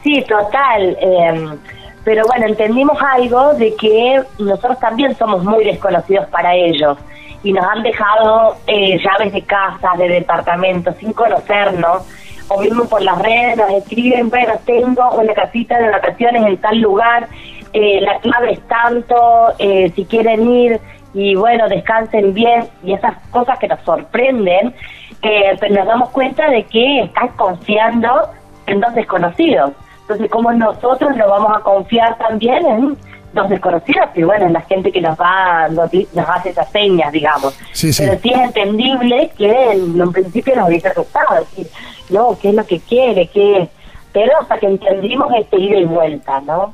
Sí, 0.02 0.24
total. 0.30 0.98
eh, 1.02 1.58
pero 2.04 2.24
bueno, 2.26 2.48
entendimos 2.48 2.98
algo 3.02 3.54
de 3.54 3.76
que 3.76 4.22
nosotros 4.40 4.80
también 4.80 5.16
somos 5.16 5.44
muy 5.44 5.64
desconocidos 5.64 6.28
para 6.28 6.56
ellos. 6.56 6.98
Y 7.44 7.54
nos 7.54 7.66
han 7.66 7.82
dejado 7.84 8.56
eh, 8.68 9.00
llaves 9.04 9.34
de 9.34 9.42
casas, 9.44 9.98
de 9.98 10.08
departamentos 10.08 10.96
sin 10.98 11.14
conocernos. 11.14 12.04
O 12.50 12.60
mismo 12.60 12.86
por 12.86 13.02
las 13.02 13.18
redes 13.20 13.58
nos 13.58 13.72
escriben, 13.72 14.30
bueno, 14.30 14.54
tengo 14.66 15.10
una 15.12 15.34
casita 15.34 15.80
de 15.80 15.90
vacaciones 15.90 16.46
en 16.46 16.58
tal 16.58 16.80
lugar, 16.80 17.30
eh, 17.74 18.02
la 18.02 18.20
clave 18.20 18.54
es 18.54 18.68
tanto, 18.68 19.54
eh, 19.58 19.92
si 19.96 20.04
quieren 20.06 20.50
ir 20.50 20.80
y 21.14 21.36
bueno, 21.36 21.70
descansen 21.70 22.34
bien 22.34 22.68
y 22.84 22.94
esas 22.94 23.16
cosas 23.32 23.58
que 23.60 23.68
nos 23.68 23.80
sorprenden, 23.82 24.74
eh, 25.22 25.56
pero 25.60 25.76
nos 25.76 25.88
damos 25.88 26.10
cuenta 26.10 26.50
de 26.50 26.64
que 26.64 27.04
están 27.04 27.30
confiando 27.30 28.30
en 28.68 28.82
dos 28.82 28.94
desconocidos. 28.94 29.72
Entonces, 30.02 30.30
¿cómo 30.30 30.52
nosotros 30.54 31.16
nos 31.16 31.28
vamos 31.30 31.52
a 31.56 31.62
confiar 31.62 32.18
también 32.18 32.66
en 32.66 32.98
dos 33.34 33.50
desconocidos? 33.50 34.08
Y 34.16 34.24
bueno, 34.24 34.48
en 34.48 34.54
la 34.54 34.62
gente 34.62 34.92
que 34.92 35.00
nos 35.02 35.18
va, 35.20 35.68
nos, 35.70 35.90
nos 36.14 36.30
hace 36.30 36.50
esas 36.50 36.70
señas, 36.72 37.12
digamos. 37.12 37.54
Sí, 37.72 37.94
sí. 37.94 38.04
Pero 38.06 38.20
sí 38.22 38.30
es 38.34 38.42
entendible 38.42 39.32
que 39.38 39.72
en 39.72 40.02
un 40.02 40.12
principio 40.12 40.56
nos 40.56 40.68
hubiese 40.70 40.90
asustado, 40.90 41.40
decir, 41.40 41.68
no, 42.10 42.38
¿qué 42.42 42.50
es 42.50 42.56
lo 42.56 42.66
que 42.66 42.80
quiere? 42.80 43.28
¿Qué? 43.28 43.70
Pero 44.12 44.32
hasta 44.42 44.60
que 44.60 44.66
entendimos 44.68 45.28
este 45.40 45.58
ida 45.58 45.78
y 45.78 45.86
vuelta, 45.86 46.42
¿no? 46.42 46.74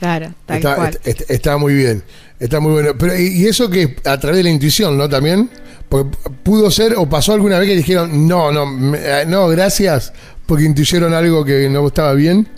Claro, 0.00 0.30
tal 0.46 0.56
Está, 0.56 0.74
cual. 0.74 0.88
est- 0.88 1.06
est- 1.06 1.30
está 1.30 1.56
muy 1.56 1.74
bien, 1.74 2.02
está 2.40 2.58
muy 2.58 2.72
bueno. 2.72 2.90
Pero, 2.98 3.16
y, 3.16 3.42
y 3.42 3.46
eso 3.46 3.70
que 3.70 3.94
a 4.04 4.18
través 4.18 4.38
de 4.38 4.42
la 4.42 4.50
intuición, 4.50 4.98
¿no? 4.98 5.08
También, 5.08 5.48
porque 5.88 6.10
pudo 6.42 6.72
ser 6.72 6.94
o 6.96 7.08
pasó 7.08 7.34
alguna 7.34 7.60
vez 7.60 7.68
que 7.68 7.76
dijeron, 7.76 8.26
no, 8.26 8.50
no, 8.50 8.66
me- 8.66 8.98
eh, 8.98 9.24
no, 9.28 9.46
gracias, 9.46 10.12
porque 10.46 10.64
intuyeron 10.64 11.14
algo 11.14 11.44
que 11.44 11.68
no 11.68 11.86
estaba 11.86 12.14
bien. 12.14 12.48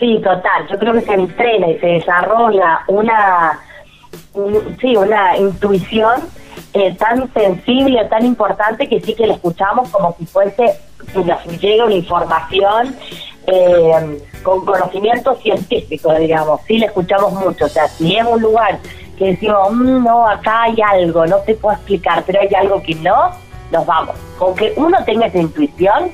Sí, 0.00 0.18
total. 0.24 0.66
Yo 0.70 0.78
creo 0.78 0.94
que 0.94 1.02
se 1.02 1.12
entrena 1.14 1.68
y 1.68 1.78
se 1.78 1.86
desarrolla 1.86 2.80
una, 2.88 3.60
un- 4.34 4.76
sí, 4.80 4.96
una 4.96 5.36
intuición 5.36 6.22
eh, 6.72 6.94
tan 6.96 7.32
sensible, 7.34 8.04
tan 8.06 8.24
importante 8.24 8.88
que 8.88 9.00
sí 9.00 9.14
que 9.14 9.26
la 9.26 9.34
escuchamos 9.34 9.88
como 9.90 10.14
si 10.18 10.24
fuese 10.26 10.74
que 11.12 11.18
nos 11.24 11.44
llega 11.60 11.84
una 11.84 11.94
información 11.94 12.96
eh, 13.46 14.22
con 14.42 14.64
conocimiento 14.64 15.34
científico, 15.36 16.14
digamos. 16.14 16.60
Sí, 16.66 16.78
la 16.78 16.86
escuchamos 16.86 17.32
mucho. 17.34 17.66
O 17.66 17.68
sea, 17.68 17.86
si 17.88 18.16
es 18.16 18.24
un 18.26 18.40
lugar 18.40 18.78
que 19.18 19.26
decimos, 19.32 19.70
"Mm, 19.72 20.02
no, 20.04 20.26
acá 20.26 20.62
hay 20.62 20.76
algo, 20.80 21.26
no 21.26 21.36
te 21.38 21.54
puedo 21.56 21.74
explicar, 21.76 22.22
pero 22.26 22.40
hay 22.40 22.54
algo 22.54 22.80
que 22.82 22.94
no, 22.94 23.30
nos 23.70 23.84
vamos. 23.84 24.16
Con 24.38 24.54
que 24.54 24.72
uno 24.76 24.96
tenga 25.04 25.26
esa 25.26 25.38
intuición, 25.38 26.10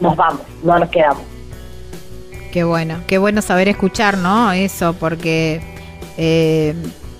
nos 0.00 0.16
vamos, 0.16 0.40
no 0.64 0.78
nos 0.78 0.88
quedamos. 0.88 1.22
Qué 2.52 2.64
bueno, 2.64 2.96
qué 3.06 3.18
bueno 3.18 3.42
saber 3.42 3.68
escuchar, 3.68 4.18
¿no? 4.18 4.50
Eso, 4.52 4.94
porque 4.94 5.60
eh, 6.18 6.74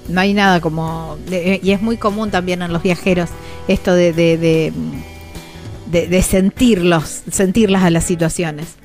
no 0.09 0.21
hay 0.21 0.35
nada 0.35 0.61
como... 0.61 1.17
de- 1.29 1.61
y 1.63 1.71
es 1.71 1.81
muy 1.83 1.97
común 1.99 2.31
también 2.31 2.63
en 2.63 2.73
los 2.73 2.83
viajeros 2.83 3.31
esto 3.69 3.95
de, 3.95 4.13
de, 4.13 4.37
de, 4.37 4.73
de- 5.87 6.09
de 6.09 6.23
sentirlos, 6.23 7.23
sentirlas 7.31 7.85
a 7.85 7.91
las 7.91 8.03
situaciones. 8.05 8.77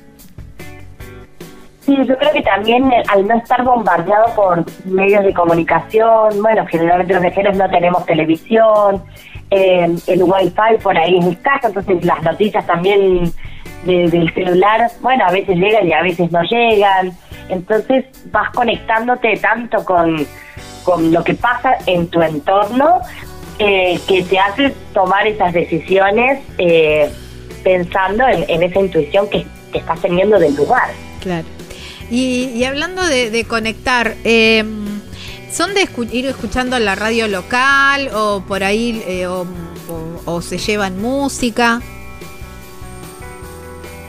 Sí, 1.84 1.96
yo 2.06 2.16
creo 2.16 2.32
que 2.32 2.42
también 2.42 2.92
eh, 2.92 3.02
al 3.08 3.26
no 3.26 3.36
estar 3.38 3.64
bombardeado 3.64 4.26
por 4.36 4.64
medios 4.84 5.24
de 5.24 5.34
comunicación, 5.34 6.40
bueno, 6.42 6.64
generalmente 6.66 7.12
los 7.14 7.22
viajeros 7.22 7.56
no 7.56 7.68
tenemos 7.70 8.06
televisión, 8.06 9.02
eh, 9.50 9.96
el 10.06 10.22
wifi 10.22 10.78
por 10.82 10.96
ahí 10.96 11.18
es 11.18 11.26
escaso, 11.26 11.68
entonces 11.68 12.04
las 12.04 12.22
noticias 12.22 12.64
también 12.66 13.32
de- 13.84 14.08
del 14.08 14.32
celular, 14.34 14.90
bueno, 15.00 15.24
a 15.26 15.30
veces 15.32 15.56
llegan 15.56 15.86
y 15.88 15.92
a 15.92 16.02
veces 16.02 16.30
no 16.32 16.42
llegan, 16.42 17.12
entonces 17.48 18.04
vas 18.32 18.50
conectándote 18.50 19.36
tanto 19.36 19.84
con, 19.84 20.26
con 20.84 21.12
lo 21.12 21.22
que 21.22 21.34
pasa 21.34 21.76
en 21.86 22.08
tu 22.08 22.20
entorno 22.22 23.00
eh, 23.58 23.98
que 24.08 24.22
te 24.22 24.38
hace 24.38 24.74
tomar 24.92 25.26
esas 25.26 25.52
decisiones 25.52 26.40
eh, 26.58 27.10
pensando 27.64 28.26
en, 28.28 28.44
esa 28.62 28.80
intuición 28.80 29.28
que, 29.30 29.46
que 29.72 29.78
estás 29.78 30.00
teniendo 30.00 30.38
del 30.38 30.54
lugar. 30.54 30.90
Claro. 31.20 31.46
Y, 32.10 32.50
y 32.54 32.64
hablando 32.64 33.04
de, 33.04 33.30
conectar, 33.44 34.14
eh, 34.24 34.62
¿son 35.50 35.74
de 35.74 35.82
escu- 35.88 36.08
ir 36.12 36.26
escuchando 36.26 36.78
la 36.78 36.94
radio 36.94 37.26
local 37.28 38.10
o 38.14 38.42
por 38.46 38.62
ahí 38.62 39.02
eh, 39.08 39.26
o- 39.26 39.46
o 40.24 40.42
se 40.42 40.58
llevan 40.58 41.00
música? 41.00 41.80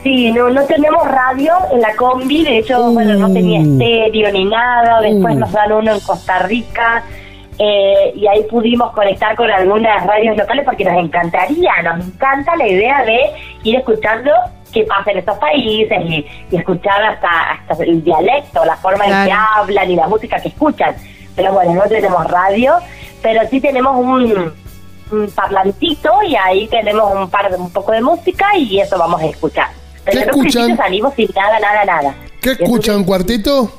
Sí, 0.02 0.30
no, 0.30 0.48
no 0.48 0.64
tenemos 0.64 1.06
radio 1.08 1.54
en 1.72 1.80
la 1.80 1.94
combi, 1.96 2.44
de 2.44 2.58
hecho, 2.58 2.92
bueno, 2.92 3.14
no 3.14 3.32
tenía 3.32 3.60
estéreo 3.60 4.30
ni 4.32 4.44
nada, 4.44 5.00
después 5.00 5.34
Uh. 5.34 5.38
nos 5.40 5.52
dan 5.52 5.72
uno 5.72 5.92
en 5.92 6.00
Costa 6.00 6.38
Rica 6.40 7.02
eh, 7.58 8.12
y 8.14 8.26
ahí 8.28 8.44
pudimos 8.44 8.92
conectar 8.92 9.34
con 9.34 9.50
algunas 9.50 10.06
radios 10.06 10.36
locales 10.36 10.64
porque 10.64 10.84
nos 10.84 11.04
encantaría, 11.04 11.82
nos 11.82 12.06
encanta 12.06 12.54
la 12.54 12.68
idea 12.68 13.04
de 13.04 13.18
ir 13.64 13.76
escuchando 13.76 14.30
qué 14.72 14.84
pasa 14.84 15.10
en 15.10 15.18
estos 15.18 15.36
países 15.38 15.98
y, 16.04 16.24
y 16.50 16.56
escuchar 16.56 17.02
hasta, 17.02 17.28
hasta 17.68 17.82
el 17.82 18.04
dialecto, 18.04 18.64
la 18.64 18.76
forma 18.76 19.04
en 19.04 19.26
que 19.26 19.32
hablan 19.32 19.90
y 19.90 19.96
la 19.96 20.06
música 20.06 20.38
que 20.40 20.48
escuchan. 20.48 20.94
Pero 21.34 21.52
bueno, 21.52 21.74
no 21.74 21.82
tenemos 21.82 22.24
radio, 22.30 22.74
pero 23.20 23.40
sí 23.48 23.60
tenemos 23.60 23.96
un, 23.96 24.52
un 25.10 25.30
parlantito 25.34 26.22
y 26.22 26.36
ahí 26.36 26.68
tenemos 26.68 27.12
un 27.14 27.28
par 27.28 27.50
de, 27.50 27.56
un 27.56 27.72
poco 27.72 27.90
de 27.92 28.00
música 28.00 28.56
y 28.56 28.78
eso 28.78 28.96
vamos 28.96 29.20
a 29.20 29.26
escuchar. 29.26 29.68
Pero 30.10 30.20
¿Qué 30.24 30.28
en 30.30 30.34
un 30.34 30.46
escuchan? 30.46 30.76
salimos 30.76 31.14
sin 31.14 31.28
nada, 31.34 31.58
nada, 31.60 31.84
nada. 31.84 32.14
¿Qué 32.40 32.50
Y 32.50 32.62
escuchan, 32.62 33.04
cuarteto? 33.04 33.70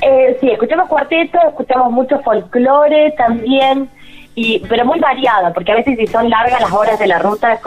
eh, 0.00 0.36
sí, 0.40 0.50
escuchamos 0.50 0.88
cuarteto, 0.88 1.38
escuchamos 1.48 1.90
mucho 1.92 2.18
folclore 2.20 3.12
también, 3.16 3.88
y 4.34 4.58
pero 4.68 4.84
muy 4.84 4.98
variado, 5.00 5.52
porque 5.54 5.72
a 5.72 5.76
veces 5.76 5.96
si 5.98 6.06
son 6.06 6.28
largas 6.28 6.60
las 6.60 6.72
horas 6.72 6.98
de 6.98 7.06
la 7.06 7.18
ruta, 7.20 7.58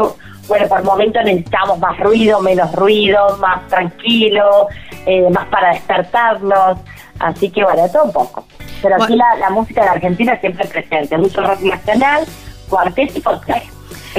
bueno, 0.48 0.68
por 0.68 0.84
momentos 0.84 1.24
necesitamos 1.24 1.80
más 1.80 1.98
ruido, 2.00 2.40
menos 2.42 2.72
ruido, 2.74 3.38
más 3.38 3.66
tranquilo, 3.68 4.68
eh, 5.06 5.30
más 5.32 5.48
para 5.48 5.70
despertarnos, 5.74 6.78
así 7.20 7.50
que 7.50 7.64
bueno, 7.64 7.88
todo 7.92 8.04
un 8.06 8.14
poco. 8.14 8.46
Pero 8.82 8.96
aquí 9.02 9.16
la, 9.16 9.36
la 9.40 9.50
música 9.50 9.82
de 9.84 9.90
Argentina 9.90 10.38
siempre 10.40 10.66
es 10.66 10.70
presente, 10.72 11.18
mucho 11.18 11.42
rock 11.42 11.62
nacional, 11.62 12.24
cuarteto 12.70 13.18
y 13.18 13.22
folclore. 13.22 13.64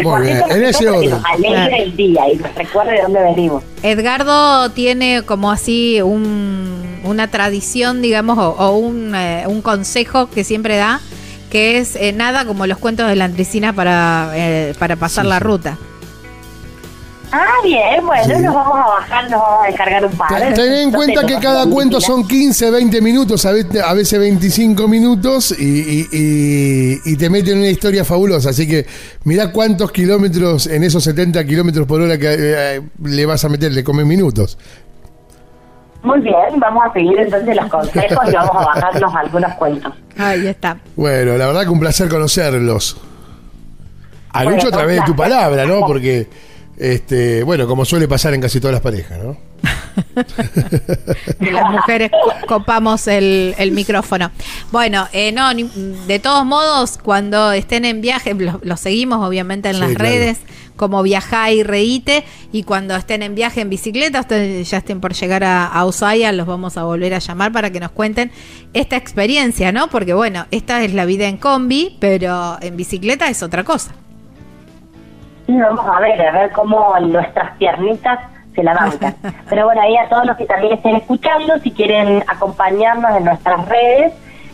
Muy 0.02 0.22
bien, 0.22 0.42
en 0.50 0.64
ese 0.64 0.88
orden. 0.88 1.20
alegre 1.24 1.82
el 1.82 1.96
día 1.96 2.22
y 2.32 2.36
nos 2.36 2.54
recuerde 2.54 2.92
de 2.92 3.02
dónde 3.02 3.22
venimos. 3.22 3.64
Edgardo 3.82 4.70
tiene 4.70 5.22
como 5.22 5.50
así 5.50 6.00
un- 6.02 7.00
una 7.04 7.28
tradición, 7.30 8.02
digamos, 8.02 8.38
o, 8.38 8.50
o 8.50 8.76
un, 8.76 9.14
eh, 9.14 9.44
un 9.46 9.62
consejo 9.62 10.28
que 10.30 10.44
siempre 10.44 10.76
da, 10.76 11.00
que 11.50 11.78
es 11.78 11.96
eh, 11.96 12.12
nada 12.12 12.44
como 12.44 12.66
los 12.66 12.78
cuentos 12.78 13.08
de 13.08 13.16
la 13.16 13.24
Andresina 13.24 13.72
para, 13.72 14.30
eh, 14.34 14.74
para 14.78 14.96
pasar 14.96 15.24
Sí, 15.24 15.30
la 15.30 15.38
sí. 15.38 15.44
ruta. 15.44 15.78
Ah, 17.30 17.46
bien, 17.62 18.06
bueno, 18.06 18.24
Sí. 18.24 18.42
nos 18.42 18.54
vamos 18.54 18.74
a 18.78 18.86
bajar, 18.86 19.30
nos 19.30 19.40
vamos 19.40 19.64
a 19.64 19.66
descargar 19.66 20.04
un 20.06 20.12
par. 20.12 20.28
Ten 20.38 20.54
ten 20.54 20.72
en 20.74 20.90
cuenta 20.92 21.26
que 21.26 21.38
cada 21.38 21.66
cuento 21.66 22.00
son 22.00 22.26
15, 22.26 22.70
20 22.70 23.00
minutos, 23.02 23.44
a 23.44 23.52
veces, 23.52 23.82
a 23.82 23.92
veces 23.92 24.18
25 24.18 24.88
minutos 24.88 25.54
y, 25.58 25.64
y- 25.64 26.08
y- 26.10 27.00
y 27.04 27.16
te 27.16 27.28
meten 27.28 27.54
en 27.54 27.58
una 27.60 27.68
historia 27.68 28.04
fabulosa. 28.04 28.50
Así 28.50 28.66
que 28.66 28.86
mirá 29.24 29.52
cuántos 29.52 29.92
kilómetros 29.92 30.66
en 30.68 30.84
esos 30.84 31.04
70 31.04 31.44
kilómetros 31.44 31.86
por 31.86 32.00
hora 32.00 32.16
que 32.16 32.28
eh, 32.30 32.80
le 33.04 33.26
vas 33.26 33.44
a 33.44 33.48
meter, 33.50 33.72
le 33.72 33.84
comen 33.84 34.08
minutos. 34.08 34.56
Muy 36.02 36.20
bien, 36.20 36.36
vamos 36.58 36.84
a 36.88 36.92
seguir 36.92 37.18
entonces 37.18 37.56
los 37.56 37.66
consejos 37.66 38.18
y 38.28 38.32
vamos 38.32 38.56
a 38.56 38.64
bajarnos 38.64 39.14
algunos 39.14 39.52
cuentos. 39.54 39.92
Ahí 40.16 40.46
está. 40.46 40.78
Bueno, 40.96 41.36
la 41.36 41.46
verdad 41.48 41.62
que 41.64 41.68
un 41.70 41.80
placer 41.80 42.08
conocerlos. 42.08 42.96
A 44.32 44.44
Bueno, 44.44 44.56
Lucho 44.56 44.68
a 44.68 44.70
través 44.70 44.96
de 44.96 45.02
tu 45.06 45.16
palabra, 45.16 45.66
¿no? 45.66 45.80
Porque, 45.86 46.28
este, 46.78 47.42
bueno, 47.42 47.66
como 47.66 47.84
suele 47.84 48.06
pasar 48.08 48.34
en 48.34 48.40
casi 48.40 48.60
todas 48.60 48.72
las 48.74 48.82
parejas, 48.82 49.18
¿no? 49.22 49.36
que 51.40 51.50
las 51.52 51.70
mujeres 51.70 52.10
co- 52.10 52.46
copamos 52.46 53.06
el, 53.08 53.54
el 53.58 53.72
micrófono. 53.72 54.30
Bueno, 54.70 55.08
eh, 55.12 55.32
no, 55.32 55.52
ni- 55.54 55.68
de 56.06 56.18
todos 56.18 56.44
modos, 56.44 56.98
cuando 57.02 57.52
estén 57.52 57.84
en 57.84 58.00
viaje, 58.00 58.34
los 58.34 58.56
lo 58.62 58.76
seguimos 58.76 59.26
obviamente 59.26 59.68
en 59.68 59.74
Sí, 59.74 59.80
las 59.80 59.90
claro. 59.90 60.04
redes 60.04 60.38
como 60.76 61.02
Viajá 61.02 61.50
y 61.50 61.64
Reíte, 61.64 62.22
y 62.52 62.62
cuando 62.62 62.94
estén 62.94 63.24
en 63.24 63.34
viaje 63.34 63.60
en 63.62 63.68
bicicleta, 63.68 64.20
ustedes 64.20 64.70
ya 64.70 64.78
estén 64.78 65.00
por 65.00 65.12
llegar 65.12 65.42
a, 65.42 65.66
a 65.66 65.84
Ushuaia, 65.84 66.30
los 66.30 66.46
vamos 66.46 66.76
a 66.76 66.84
volver 66.84 67.14
a 67.14 67.18
llamar 67.18 67.50
para 67.50 67.70
que 67.72 67.80
nos 67.80 67.90
cuenten 67.90 68.30
esta 68.74 68.96
experiencia, 68.96 69.72
¿no? 69.72 69.88
Porque 69.90 70.14
bueno, 70.14 70.46
esta 70.52 70.84
es 70.84 70.94
la 70.94 71.04
vida 71.04 71.26
en 71.26 71.36
combi, 71.36 71.96
pero 71.98 72.58
en 72.60 72.76
bicicleta 72.76 73.28
es 73.28 73.42
otra 73.42 73.64
cosa. 73.64 73.92
Vamos 75.48 75.86
a 75.86 76.00
ver, 76.00 76.20
a 76.20 76.32
ver 76.32 76.52
cómo 76.52 76.94
nuestras 77.00 77.56
piernitas 77.56 78.18
se 78.54 78.62
la 78.62 78.74
bancan. 78.74 79.14
Pero 79.48 79.64
bueno, 79.64 79.80
ahí 79.80 79.96
a 79.96 80.08
todos 80.08 80.26
los 80.26 80.36
que 80.36 80.44
también 80.44 80.74
estén 80.74 80.96
escuchando, 80.96 81.58
si 81.60 81.70
quieren 81.70 82.22
acompañarnos 82.26 83.16
en 83.16 83.24
nuestras 83.24 83.66
redes, 83.66 84.12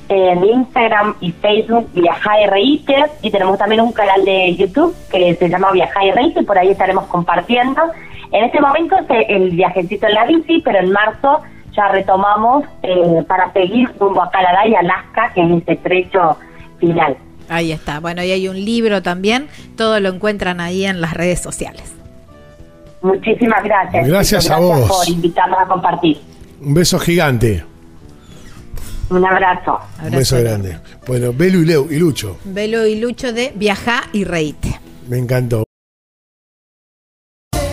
en 0.09 0.45
Instagram 0.45 1.17
y 1.21 1.33
Facebook, 1.33 1.89
Viajá 1.95 2.41
y 2.43 2.47
Reíte, 2.47 3.07
y 3.23 3.31
tenemos 3.31 3.59
también 3.59 3.81
un 3.81 3.93
canal 3.93 4.25
de 4.25 4.55
YouTube 4.55 4.95
que 5.11 5.35
se 5.35 5.49
llama 5.49 5.73
Viajá 5.73 6.05
y 6.05 6.13
Reíte, 6.13 6.45
por 6.45 6.59
ahí 6.59 6.69
estaremos 6.69 7.07
compartiendo. 7.07 7.83
En 8.31 8.45
este 8.45 8.61
momento 8.61 8.97
es 8.97 9.27
el 9.29 9.51
viajecito 9.51 10.07
en 10.07 10.15
la 10.15 10.27
bici, 10.27 10.61
pero 10.65 10.79
en 10.79 10.93
marzo 10.93 11.41
ya 11.73 11.89
retomamos 11.89 12.65
eh, 12.83 13.25
para 13.27 13.53
seguir 13.53 13.91
rumbo 13.99 14.23
a 14.23 14.31
Canadá 14.31 14.65
y 14.67 14.77
Alaska, 14.77 15.33
que 15.35 15.43
es 15.43 15.63
ese 15.63 15.77
trecho 15.77 16.37
final. 16.79 17.17
Ahí 17.49 17.73
está. 17.73 18.01
Bueno, 18.01 18.23
y 18.23 18.31
hay 18.31 18.49
un 18.49 18.63
libro 18.63 19.03
también. 19.03 19.49
Todo 19.77 20.01
lo 20.01 20.09
encuentran 20.09 20.61
ahí 20.61 20.85
en 20.85 21.01
las 21.01 21.15
redes 21.15 21.41
sociales. 21.41 21.83
Muchísimas 23.03 23.63
gracias. 23.63 24.07
Gracias 24.07 24.51
a 24.51 24.59
vos. 24.59 24.89
por 24.89 25.09
invitarnos 25.09 25.59
a 25.61 25.67
compartir. 25.67 26.21
Un 26.61 26.75
beso 26.75 26.99
gigante. 26.99 27.65
Un 29.11 29.25
abrazo. 29.25 29.79
Un 30.03 30.11
beso 30.11 30.41
grande. 30.41 30.79
Bueno, 31.07 31.33
Belu 31.33 31.61
y 31.61 31.67
Leo 31.67 31.87
y 31.91 31.99
Lucho. 31.99 32.39
Velo 32.45 32.87
y 32.87 32.99
Lucho 32.99 33.33
de 33.33 33.53
Viajá 33.55 34.05
y 34.13 34.25
Reíte. 34.25 34.81
Me 35.09 35.19
encantó. 35.19 35.64